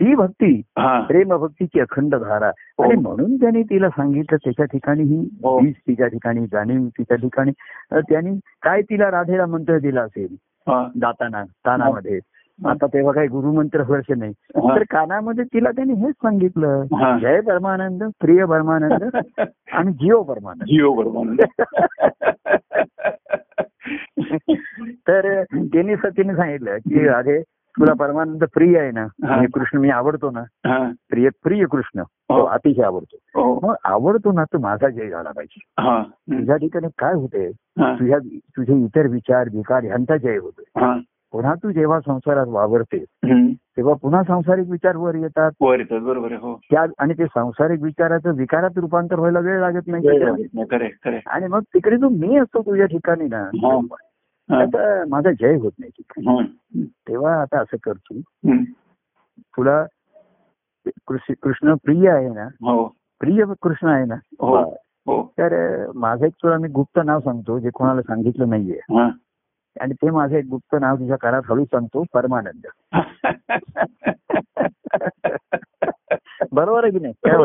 [0.00, 2.48] ती भक्ती प्रेम भक्तीची अखंड धारा.
[2.48, 2.84] हो.
[2.84, 5.60] आणि म्हणून त्यांनी तिला सांगितलं त्याच्या ठिकाणी ही हो.
[5.60, 7.52] तिच्या ठिकाणी जाणीव तिच्या ठिकाणी
[8.00, 10.36] त्यांनी काय तिला राधेला मंत्र दिला असेल?
[10.96, 12.20] दाताना कानामध्ये
[12.66, 14.32] आता तेव्हा काही गुरुमंत्र वर्ष नाही.
[14.56, 16.82] तर कानामध्ये तिला त्यांनी हेच सांगितलं.
[17.18, 19.26] जय परमानंद प्रिय परमानंद
[19.72, 20.62] आणि जीव परमानंद.
[20.62, 21.44] जिओ बरोबर
[24.90, 27.42] तर त्यांनी सतीने सांगितलं की राधे
[27.78, 29.26] तुला परमानंद प्रिय आहे ना हा.
[29.26, 30.42] म्हणजे कृष्ण मी आवडतो ना
[31.10, 32.38] प्रिय प्रिय कृष्ण हो.
[32.38, 33.16] तो अतिशय आवडतो.
[33.34, 33.58] हो.
[33.62, 35.60] मग आवडतो ना तर माझा जय झाला पाहिजे.
[36.38, 37.50] तुझ्या ठिकाणी काय होते
[37.80, 38.18] तुझ्या
[38.56, 40.98] तुझे इतर विचार विकार ह्यांचा जय होतो हा.
[41.32, 43.04] पुन्हा तू जेव्हा संसारात वावरते.
[43.76, 45.50] तेव्हा पुन्हा सांसारिक विचार वर येतात.
[45.60, 46.54] वर येतात बरोबर हो.
[46.70, 50.08] त्या आणि ते सांसारिक विचाराचं विकारात रूपांतर व्हायला वेळ लागत नाही
[51.26, 53.42] आणि मग तिकडे जो मी असतो तुझ्या ठिकाणी ना.
[54.60, 55.90] आता माझा जय होत नाही
[56.28, 56.84] हम्म.
[56.84, 58.20] तेव्हा आता असं करतो.
[59.40, 59.84] तुला
[60.86, 62.44] कृष्ण कृष्ण प्रिय आहे ना?
[62.44, 62.86] हो.
[63.20, 64.14] प्रिय कृष्ण आहे ना?
[64.40, 64.56] हो.
[65.06, 65.22] हो.
[65.38, 68.76] तर माझं एक तुला मी गुप्त नाव सांगतो जे कोणाला सांगितलं नाहीये.
[68.76, 69.10] हा.
[69.80, 72.66] आणि ते माझं एक गुप्त नाव तुझ्या कानात हळू सांगतो परमानंद.
[76.52, 77.12] बरोबर आहे की नाही?
[77.12, 77.36] काय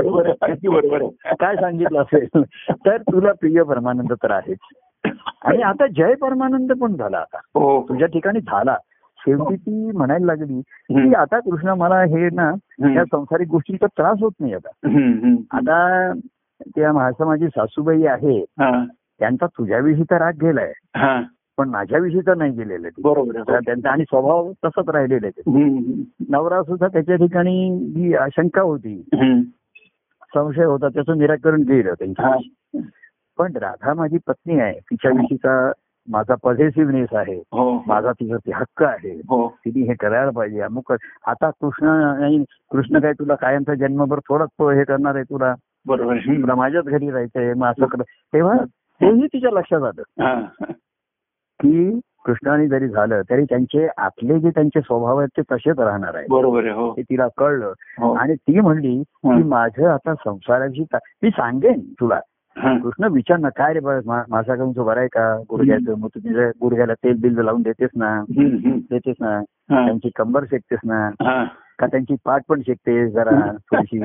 [0.70, 1.34] बरोबर.
[1.36, 2.28] काय सांगितलं असेल?
[2.72, 4.58] तर तुला प्रिय परमानंद तर आहेच.
[5.06, 8.76] आणि आता जय परमानंद पण झाला आता हो तुझ्या ठिकाणी झाला
[9.20, 11.14] शेवटी ती म्हणायला लागली की.
[11.14, 14.70] आता कृष्ण मला हे ना त्या संसारिक गोष्टींचा त्रास होत नाही आता.
[15.58, 16.14] आता
[16.76, 18.86] त्या माझा माझी सासूबाई आहे हा.
[19.20, 21.22] त्यांचा तुझ्याविषयीचा राग गेलाय हा.
[21.58, 22.88] पण माझ्याविषयी तर नाही गेलेलं.
[23.04, 23.44] बरोबर आहे.
[23.48, 25.52] तर त्यांचा आणि स्वभाव तसाच राहिलेला आहे.
[26.30, 29.02] नवरा सुद्धा त्याच्या ठिकाणी जी आशंका होती.
[30.36, 31.94] संशय होता त्याचं निराकरण केलं हा.
[31.94, 32.32] त्यांच्या
[33.38, 34.80] पण राधा माझी पत्नी आहे.
[34.80, 35.72] तिच्याविषयीचा
[36.08, 37.36] माझा पॉझिटिव्हनेस आहे.
[37.52, 37.84] हो.
[37.88, 39.12] माझा तिचा ते हक्क आहे.
[39.12, 39.48] हो.
[39.48, 40.62] तिने हे करायला पाहिजे.
[40.62, 40.94] अमुक
[41.28, 41.88] आता कृष्ण
[42.20, 45.56] नाही कृष्ण काय तुला कायमचा जन्मभर थोडाच तो हे करणार आहे तुला?
[45.88, 47.54] बरोबर माझ्याच घरी राहायचंय.
[47.54, 48.58] मग असं कर तेव्हा
[49.02, 50.24] तेही तिच्या लक्षात आलं.
[50.24, 50.64] हा.
[51.60, 56.26] की कृष्णाने जरी झालं तरी त्यांचे आतले जे त्यांचे स्वभाव आहेत ते तसेच राहणार आहे
[56.30, 56.90] बरोबर हो.
[56.92, 57.74] हे तिला कळलं.
[58.00, 58.14] हो.
[58.14, 59.46] आणि ती म्हणली की हं.
[59.46, 62.16] माझं आता संसाराची मी सांगेन तुला.
[62.16, 62.37] हा.
[62.58, 66.50] कृष्ण विचार ना काय रे बस माझा काऊन बरं आहे का गुडघ्याचं मग तू तुझ्या
[66.62, 68.24] गुडघ्याला तेल बिल लावून देतेस ना.
[68.90, 69.42] देतेस ना.
[69.70, 71.10] त्यांची कंबर शेकतेस ना.
[71.80, 73.30] का त्यांची पाठ पण शेकतेस जरा
[73.72, 74.00] थोडीशी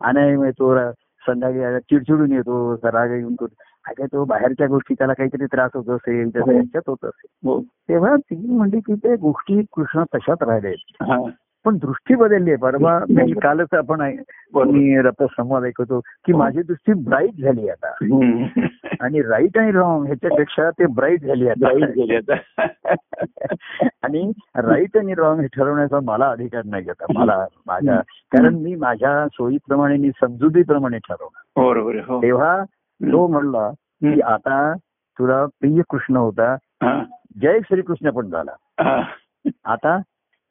[0.00, 0.90] आणि मग तो
[1.26, 3.46] संध्याकाळी चिडचिडून येतो राग येऊन तो
[3.86, 6.56] काय तो बाहेरच्या गोष्टी त्याला काहीतरी त्रास होत असेल त्याचा हो.
[6.56, 7.60] याच्यात होत असेल हो.
[7.60, 11.30] तेव्हा ती म्हणली की ते गोष्टी कृष्ण तशाच राहिल्या.
[11.64, 12.56] पण दृष्टी बदलली आहे.
[12.56, 14.00] परवा मी कालच आपण
[14.54, 17.88] मी संवाद ऐकतो की माझी दृष्टी ब्राईट झाली आता.
[19.00, 21.68] आणि राईट आणि रॉंग ह्याच्यापेक्षा ते ब्राईट झाली आता.
[24.02, 27.04] आणि राईट आणि रॉंग हे ठरवण्याचा मला अधिकार नाही आता.
[27.14, 31.70] मला माझ्या कारण मी माझ्या सोयीप्रमाणे मी समजुतीप्रमाणे ठरवणार.
[31.70, 32.22] बरोबर हो.
[32.22, 32.64] तेव्हा
[33.02, 34.20] तो म्हणला की.
[34.20, 34.72] आता
[35.18, 36.52] तुला प्रिय कृष्ण होता.
[36.54, 37.04] हा.
[37.42, 38.52] जय श्रीकृष्ण पण झाला.
[38.84, 39.02] हा.
[39.64, 39.98] आता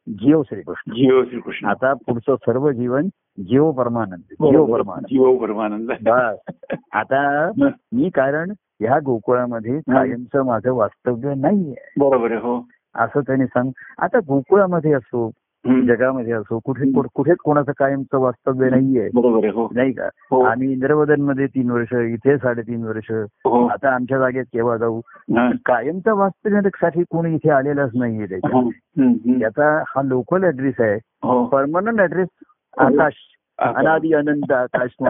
[0.09, 3.07] जीव श्रीकृष्ण जीव श्रीकृष्ण आता पुढचं सर्व जीवन
[3.39, 4.73] जीव परमानंद जीव.
[4.73, 6.53] परमानंद जीव परमानंद बस.
[6.91, 7.51] आता
[7.93, 11.75] मी कारण ह्या गोकुळामध्ये कायमचं माझं वास्तव्य नाहीये.
[11.97, 12.67] बरोबर आहे हो.
[12.95, 15.31] असं त्यांनी सांग आता गोकुळामध्ये असो.
[15.67, 19.07] जगामध्ये असो कुठे कुठेच कोणाचं कायमचं वास्तव्य नाहीये.
[19.49, 19.69] हो.
[19.73, 20.05] नाही का?
[20.31, 20.41] हो.
[20.41, 23.11] आम्ही इंद्रवदनमध्ये तीन वर्ष इथे साडेतीन वर्ष.
[23.45, 23.67] हो.
[23.67, 25.01] आता आमच्या जागेत केव्हा जाऊ.
[25.65, 28.55] कायमच्या वास्तव्यासाठी कोणी इथे आलेलाच नाहीये त्याच्यात.
[28.55, 29.09] हम्म.
[29.09, 29.39] हम्म.
[29.39, 30.99] त्याचा हा लोकल ऍड्रेस आहे.
[31.47, 32.27] परमनंट ऍड्रेस
[32.77, 33.13] आकाश
[33.59, 35.03] अनादि अनंत आकाश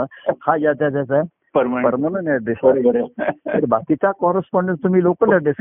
[0.47, 1.22] हा ज्याचा त्याचा
[1.56, 2.58] परमानंट ऍड्रेस
[3.47, 5.56] तर बाकीचा कॉरेस्पॉन्डन्स तुम्ही लोकल ऍड्रेस.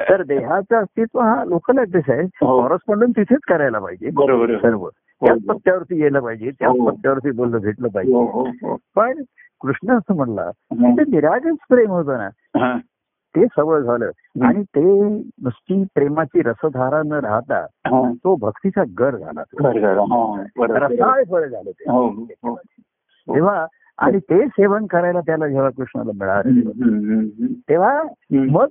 [0.00, 2.60] तर देहाचं अस्तित्व हा लोकल ऍड्रेस आहे हो.
[2.62, 4.56] कॉरेस्पॉन्डन्स तिथेच करायला पाहिजे बरोबर.
[4.56, 6.90] सर्व त्याच पत्त्यावरती गेलं पाहिजे त्याच हो.
[6.90, 9.22] पत्त्यावरती बोललं भेटलं हो पाहिजे हो हो पण
[9.60, 10.90] कृष्ण असं म्हणला हा.
[10.90, 12.28] ते निरागस प्रेम होतं ना
[12.60, 12.76] हा.
[13.34, 14.10] ते सवय झालं
[14.46, 14.80] आणि ते
[15.42, 18.10] नुसती प्रेमाची रसधारा न राहता हा.
[18.24, 19.40] तो भक्तीचा गर झाला.
[20.00, 20.42] हा.
[20.60, 22.06] रसाळ फळ झालं ते हो
[22.42, 22.54] हो
[23.28, 23.66] तेव्हा
[23.98, 27.24] आणि ते सेवन करायला त्याला जेव्हा कृष्णाला मिळालं.
[27.68, 28.02] तेव्हा.
[28.32, 28.66] मग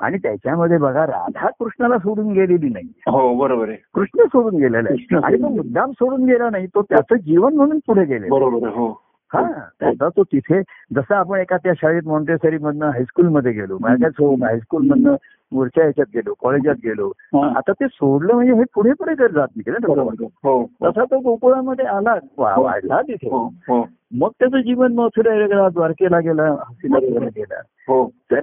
[0.00, 5.16] आणि त्याच्यामध्ये बघा राधा कृष्णाला सोडून गेलेली नाही हो बरोबर आहे कृष्ण सोडून गेलेला आहे
[5.16, 8.68] आणि तो मुद्दाम सोडून गेला नाही तो त्याचं जीवन म्हणून पुढे गेलेला बरोबर.
[8.68, 9.03] हो
[9.34, 10.60] हा त्याचा तो तिथे
[10.94, 15.14] जसं आपण एका त्या शाळेत मॉन्टेसरी मधनं हायस्कूलमध्ये गेलो माझ्याच हायस्कूल मधनं
[15.52, 17.08] वरच्या ह्याच्यात गेलो कॉलेजात गेलो.
[17.08, 17.52] हा.
[17.56, 19.86] आता ते सोडलं म्हणजे हे पुढे पुढे करत जात नाही.
[19.88, 20.64] हो हो.
[20.64, 23.30] तसा तो गोकुळामध्ये आला वा- वाढला तिथे.
[23.30, 23.88] हो हो.
[24.14, 27.60] मग त्याचं जीवन मथुराला गेला द्वारकेला गेला हसीनाला गेला.
[27.88, 28.10] हो.
[28.30, 28.40] तर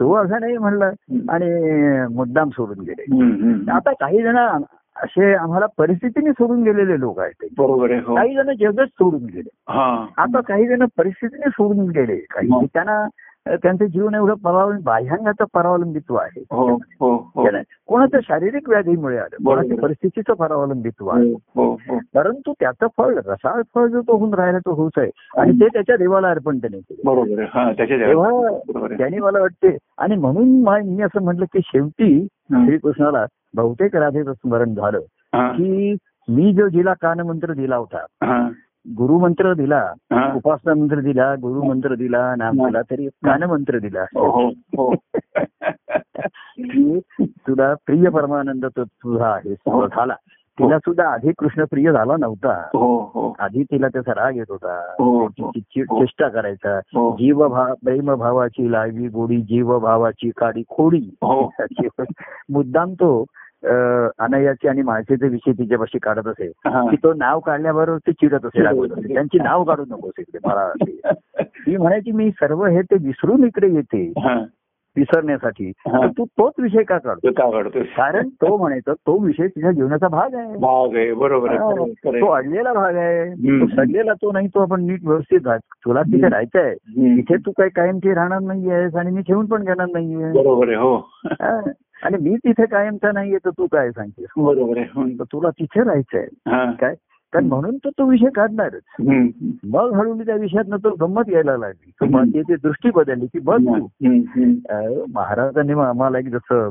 [0.00, 0.86] तो असं नाही म्हणला
[1.28, 1.50] आणि
[2.14, 3.02] मुद्दाम सोडून गेले.
[3.72, 4.36] आता काही जण
[4.96, 7.48] असे आम्हाला परिस्थितीने सोडून गेलेले लोक आहेत.
[7.58, 8.16] बरोबर हो.
[8.16, 9.48] काही जण जगच सोडून गेले.
[9.68, 10.06] हा.
[10.16, 12.16] आता काही जण परिस्थितीने सोडून गेले.
[12.16, 12.48] काही.
[12.74, 13.08] त्यांना
[13.46, 16.44] त्यांचं जीवन एवढं परावलंबी बाह्यांगाचं परावलंबित्व आहे.
[16.50, 17.16] हो हो
[17.86, 19.78] कोणाचं शारीरिक व्याधीमुळे आलं कोणाच्या.
[19.78, 21.32] परिस्थितीचं परावलंबित्व आहे
[22.14, 25.10] परंतु त्याचं फळ रसाळ फळ जो तो होऊन राहिला तो होऊच आहे.
[25.36, 27.10] आणि ते त्याच्या देवाला अर्पण त्याने केलं.
[27.42, 27.72] हा
[28.06, 28.58] तेव्हा
[28.98, 32.26] त्यांनी मला वाटते आणि म्हणून मा- असं म्हटलं की शेवटी.
[32.66, 34.98] श्रीकृष्णाला बहुतेक राधेचं स्मरण झालं
[35.34, 35.96] हा, की
[36.28, 38.48] मी जो जिला कानमंत्र दिला होता हा,
[38.96, 40.32] गुरुमंत्र दिला हा.
[40.34, 42.66] उपासना मंत्र दिला गुरुमंत्र दिला नाम हं.
[42.66, 44.02] दिला तरी कानमंत्र दिला.
[44.02, 44.48] हो हो
[44.78, 44.94] हो.
[47.46, 50.14] तुला प्रिय परमानंद तो तुझा आहे सर्व झाला.
[50.58, 52.54] तिला सुद्धा आधी कृष्ण प्रिय झाला नव्हता.
[52.74, 53.34] हो हो.
[53.38, 54.78] आधी तिला त्याचा राग येत होता.
[54.98, 55.28] हो,
[55.70, 56.78] चेष्टा करायचा.
[56.78, 57.16] हो.
[57.18, 61.10] जीव भाव प्रेम भावाची लावी गोडी जीव भावाची काडी खोडी.
[61.22, 61.50] हो.
[62.48, 63.24] मुद्दाम तो
[64.18, 66.90] अनयाची आणि माळशेचे विषय तिच्यापाशी काढत असे हा.
[66.90, 68.62] की तो नाव काढल्याबरोबर ते चिडत असे
[69.14, 71.00] त्यांची नाव काढू नकोस इकडे मला ते.
[71.42, 74.38] ती म्हणायची मी सर्व हे ते विसरून इकडे येते हा.
[74.96, 76.06] विसरण्यासाठी हा.
[76.18, 80.56] तू तोच विषय का काढतो तो कारण तो म्हणायचा तो विषय तुझ्या जीवनाचा भाग आहे
[80.56, 82.44] भाग आहे बरोबर आहे आहे, खरं तो आहे.
[82.46, 83.30] अडलेला भाग आहे.
[83.60, 85.48] तो सडलेला तो नाही तो आपण नीट व्यवस्थित
[85.84, 87.18] तुला तिथे राहायचंय हम्म.
[87.18, 90.96] इथे तू काही कायमची राहणार नाहीयेस आणि मी ठेवून पण घेणार नाहीये बरोबर आहे हो
[91.24, 91.60] हा.
[92.04, 95.18] आणि मी तिथे कायमचा नाहीये तर तू काय सांगतेस बरोबर आहे.
[95.18, 96.26] तर तुला तिथे राहायचंय.
[96.80, 96.94] काय
[97.32, 98.82] कारण म्हणून तो तो विषय काढणारच.
[99.64, 103.88] मग हळूहळू त्या विषयात तो गंमत यायला लागली तर त्याची दृष्टी बदलली की बघ तू
[105.14, 106.68] महाराजांनी आम्हाला एक जसं.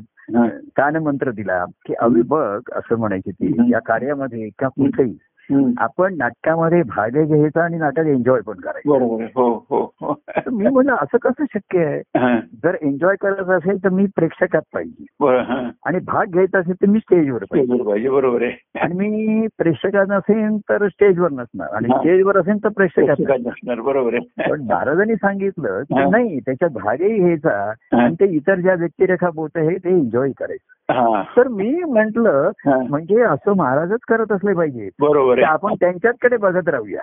[0.75, 5.17] कानमंत्र दिला की अविबग असं म्हणायची ती या कार्यामध्ये का कुठेही.
[5.77, 9.23] आपण नाटकामध्ये भाग घ्यायचा आणि नाटक एन्जॉय पण करायचं.
[9.23, 10.21] हो हो.
[10.51, 12.01] मी म्हणलं असं कसं शक्य आहे.
[12.63, 15.05] जर एन्जॉय करायचं असेल तर मी प्रेक्षकात पाहिजे.
[15.85, 17.73] आणि भाग घ्यायचा असेल तर मी स्टेजवर पाहिजे.
[17.73, 18.79] बरोबर पाहिजे बरोबर आहे.
[18.79, 21.67] आणि मी प्रेक्षकात नसेन तर स्टेजवर नसणार.
[21.73, 21.87] आणि.
[21.87, 23.15] स्टेजवर असेल तर प्रेक्षकात
[23.45, 23.79] नसणार.
[23.79, 24.51] बरोबर आहे.
[24.51, 26.09] पण महाराजांनी सांगितलं की.
[26.09, 30.93] नाही त्याच्यात भागही घ्यायचा आणि ते इतर ज्या व्यक्तिरेखा बोट आहे ते एन्जॉय करायचं.
[30.93, 31.23] हा.
[31.37, 32.27] तर मी म्हंटल.
[32.89, 34.89] म्हणजे असं महाराजच करत असले पाहिजे.
[34.99, 35.43] बरोबर आहे.
[35.43, 37.01] आपण त्यांच्याचकडे बघत राहूया.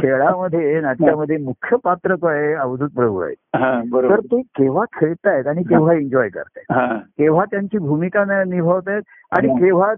[0.00, 2.52] खेळामध्ये नाट्यामध्ये मुख्य पात्र तो आहे?
[2.54, 4.20] अवधूत प्रभू आहे तर बरोबर.
[4.20, 6.98] ते केव्हा खेळतायत आणि केव्हा एन्जॉय करतायत?
[7.18, 9.48] केव्हा त्यांची भूमिका निभावतायत आणि.
[9.48, 9.94] केव्हा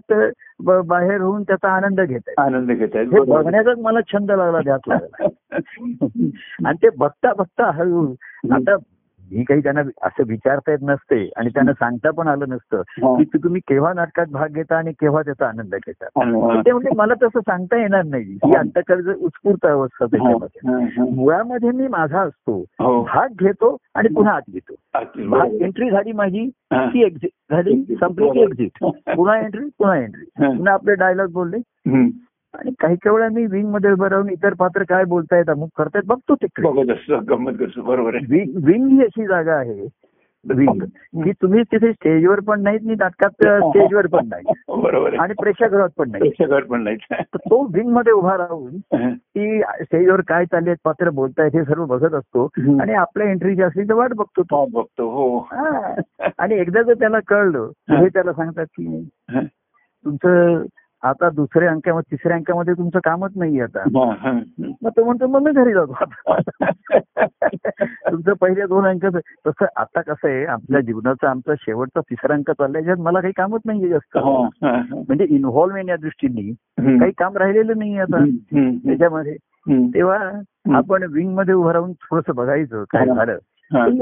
[0.85, 3.41] बाहेर होऊन त्याचा आनंद घेत आनंद घेत हे बरोबर.
[3.41, 5.27] बघण्याचाच मला छंद लागला ध्यास लागला
[6.65, 8.13] आणि ते बघता बघता हळू
[8.51, 8.75] आता
[9.31, 13.15] मी काही त्यांना असं विचारता येत नसते आणि त्यांना सांगता पण आलं नसतं हा.
[13.17, 16.61] की तु- तुम्ही केव्हा नाटकात भाग घेता आणि केव्हा त्याचा आनंद घेता हा.
[16.61, 18.59] ते म्हणजे मला तसं सांगता येणार नाही ही हा.
[18.59, 21.05] अंतकर्ज उत्स्फूर्त अवस्था त्याच्यामध्ये हा, हा.
[21.15, 24.73] मुळामध्ये मी माझा असतो हो भाग घेतो आणि पुन्हा आत घेतो
[25.29, 25.53] भाग.
[25.61, 26.85] एंट्री झाली माझी हा.
[26.85, 28.83] ती एक्झिट झाली संपली की एक्झिट
[29.15, 30.49] पुन्हा एंट्री पुन्हा एंट्री हा.
[30.49, 31.57] पुन्हा आपले डायलॉग बोलले.
[32.53, 36.35] आणि काही काही वेळा मी विंगमध्ये उभं राहून इतर पात्र काय बोलतायत अमुक करतायत बघतो
[36.35, 36.67] तिकडे
[37.81, 38.43] बरोबर आहे.
[38.55, 39.87] विंग ही अशी जागा आहे.
[40.45, 40.79] विंग
[41.23, 46.11] की तुम्ही तिथे स्टेजवर पण नाहीत आणि नाटकात स्टेजवर पण नाही बरोबर आणि प्रेक्षागृहात पण
[46.11, 49.13] नाही प्रेक्षकावर पण तर तो विंगमध्ये उभा राहून हं.
[49.13, 52.47] की स्टेजवर काय चालले पात्र बोलतायत हे सर्व बघत असतो.
[52.81, 54.65] आणि आपल्या एंट्रीची असली तर वाट बघतो तो.
[54.65, 55.37] तो बघतो हो.
[55.37, 55.95] हा.
[56.37, 58.07] आणि एकदा जर त्याला कळलं हे.
[58.07, 59.43] त्याला सांगतात की हं.
[60.05, 60.63] तुमचं
[61.03, 63.83] आता दुसऱ्या अंकामध्ये तिसऱ्या अंकामध्ये तुमचं कामच नाही आता.
[64.81, 66.69] मग तो म्हणतो मग मी घरी जातो आता
[68.11, 69.05] तुमचं पहिले दोन अंक
[69.47, 73.61] तसं आता कसं आहे आपल्या जीवनाचा आमचा शेवटचा तिसरा अंक चाललाय ज्यात मला काही कामच
[73.65, 74.17] नाहीये जास्त.
[74.17, 76.51] म्हणजे इन्व्हॉल्व या दृष्टीने.
[76.99, 78.25] काही काम राहिलेलं नाही आता
[78.55, 79.35] त्याच्यामध्ये.
[79.93, 80.17] तेव्हा
[80.75, 83.05] आपण विंगमध्ये उभं राहून थोडस बघायचं काय.
[83.05, 83.37] झालं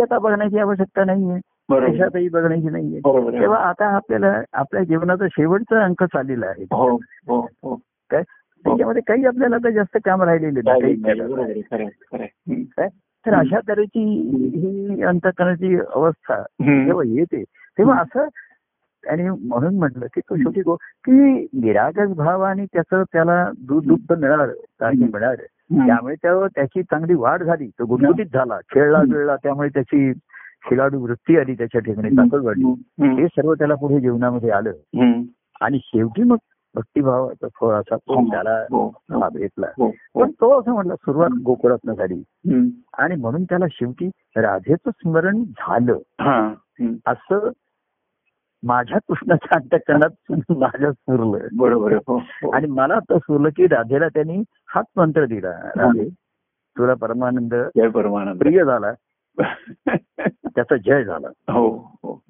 [0.02, 1.40] आता बघण्याची आवश्यकता नाहीये
[1.72, 3.00] देशातही बघण्याची नाहीये.
[3.40, 6.64] तेव्हा आता आपल्याला आपल्या जीवनाचा शेवटचा अंक चाललेला आहे.
[6.64, 6.96] हो
[7.28, 7.76] हो हो.
[8.10, 8.24] काय?
[8.64, 12.64] त्याच्यामध्ये काही आपल्याला आता जास्त काम राहिलेले नाही.
[12.64, 12.88] काय?
[13.26, 14.00] तर अशा तऱ्हेची
[14.56, 16.44] ही अंतकरणाची अवस्था.
[16.62, 17.44] जेव्हा येते
[17.78, 18.26] तेव्हा असं
[19.10, 21.12] आणि म्हणून म्हटलं की तो शेवटी गो की
[21.54, 25.04] निरागस भाव आणि त्याचं त्याला दूध दुग्ध मिळालं काही.
[25.14, 25.88] मिळालं.
[25.88, 27.68] त्यामुळे त्या त्याची चांगली वाढ झाली.
[27.68, 28.60] तो गुटगुटीत झाला.
[28.74, 29.02] खेळला.
[29.02, 30.12] खेळला त्यामुळे त्याची
[30.68, 33.16] खेळाडू वृत्ती आली त्याच्या ठिकाणी ताकद वाढली हं.
[33.20, 34.70] हे सर्व त्याला पुढे जीवनामध्ये आलं.
[34.70, 35.24] हं.
[35.62, 36.38] आणि शेवटी मग
[36.76, 39.68] भक्तिभावाचा फळ असा तो त्याला हो, हो, हा भेटला.
[39.78, 40.22] हो, हो.
[40.22, 42.24] पण तो असं म्हटलं सुरुवात गोकुळातनं झाली.
[42.30, 42.68] हं.
[42.98, 44.08] आणि म्हणून त्याला शेवटी
[44.38, 45.98] राधेचं स्मरण झालं.
[46.22, 46.54] हा.
[46.82, 46.94] हं.
[47.06, 47.50] असं
[48.64, 51.48] माझ्या कृष्णाच्या अंतकरणात माझ्या सुरलं.
[51.58, 51.94] बरोबर.
[51.94, 52.50] हो, हो.
[52.50, 54.44] आणि मला आता सुरलं की राधेला त्यांनी
[54.76, 55.50] हाच मंत्र दिला.
[55.50, 56.10] राधे
[56.78, 57.56] तुला परमानंद.
[58.38, 58.92] प्रिय झाला.
[60.56, 61.28] त्याचा जय झाला.
[61.54, 62.22] हो हो.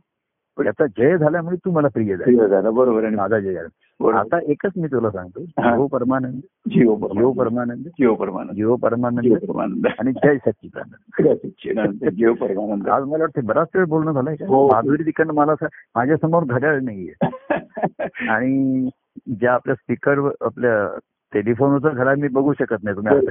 [0.63, 2.71] त्याचा जय झाल्यामुळे तू मला प्रिय झाला.
[2.71, 4.19] बरोबर आहे माझा जय झाला.
[4.19, 5.75] आता एकच मी तुला सांगतो हा.
[5.75, 6.39] जीव परमानंद.
[6.69, 7.87] जीव जीव परमानंद.
[7.87, 8.55] जीव परमानंद.
[8.55, 9.21] जीव परमानंद.
[9.21, 9.87] जीव परमानंद.
[9.99, 12.09] आणि जय सच्चिदानंद.
[12.09, 12.87] जीव परमानंद.
[12.87, 14.47] आज मला वाटतं बराच वेळ बोलणं झालंय का?
[14.47, 14.67] हो.
[14.67, 17.29] माधुरी तिकडनं मला असं- माझ्यासमोर घड्याळ नाहीये.
[18.29, 18.89] आणि
[19.27, 20.99] ज्या आपल्या स्पीकर आपल्या
[21.33, 23.27] टेलिफोनचं घड्याळ मी बघू शकत नाही तुम्ही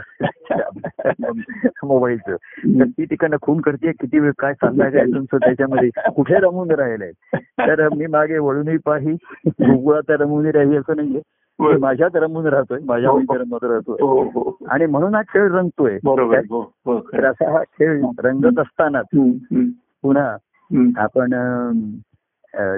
[1.84, 2.36] मोबाईलचं.
[2.80, 5.90] तर ती तिकडनं खून करते किती वेळ काय चाललाय काय तुमचं त्याच्यामध्ये?
[6.16, 7.10] कुठे रमून राहिलंय?
[7.58, 9.12] तर मी मागे वळूनही पाही
[9.46, 11.20] गुगुळात रमून राही असं नाहीये.
[11.78, 13.96] माझ्यात रमून राहतोय माझ्या रमत राहतोय.
[14.00, 14.58] हो हो.
[14.66, 15.98] आणि म्हणून हा खेळ रंगतोय.
[16.04, 19.64] बरोबर हो हो तर असा हा खेळ रंगत असताना हं, हं,
[20.02, 20.36] पुन्हा
[20.70, 20.90] हं.
[20.96, 21.30] आपण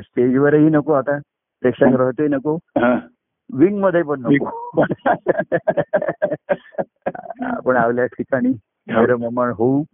[0.01, 1.19] स्टेजवरही नको आता.
[1.61, 2.57] प्रेक्षागृहातही नको.
[2.57, 2.99] हा.
[3.53, 4.85] विंगमध्ये पण नको.
[7.41, 8.53] आपण आपल्या ठिकाणी
[9.15, 9.85] ममण होऊ.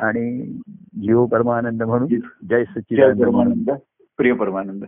[0.00, 0.58] आणि
[1.02, 2.08] जीव परमानंद म्हणून
[2.48, 3.70] जय सच्चिदानंद
[4.16, 4.84] प्रिय परमानंद.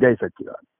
[0.00, 0.73] जय सच्चिदानंद.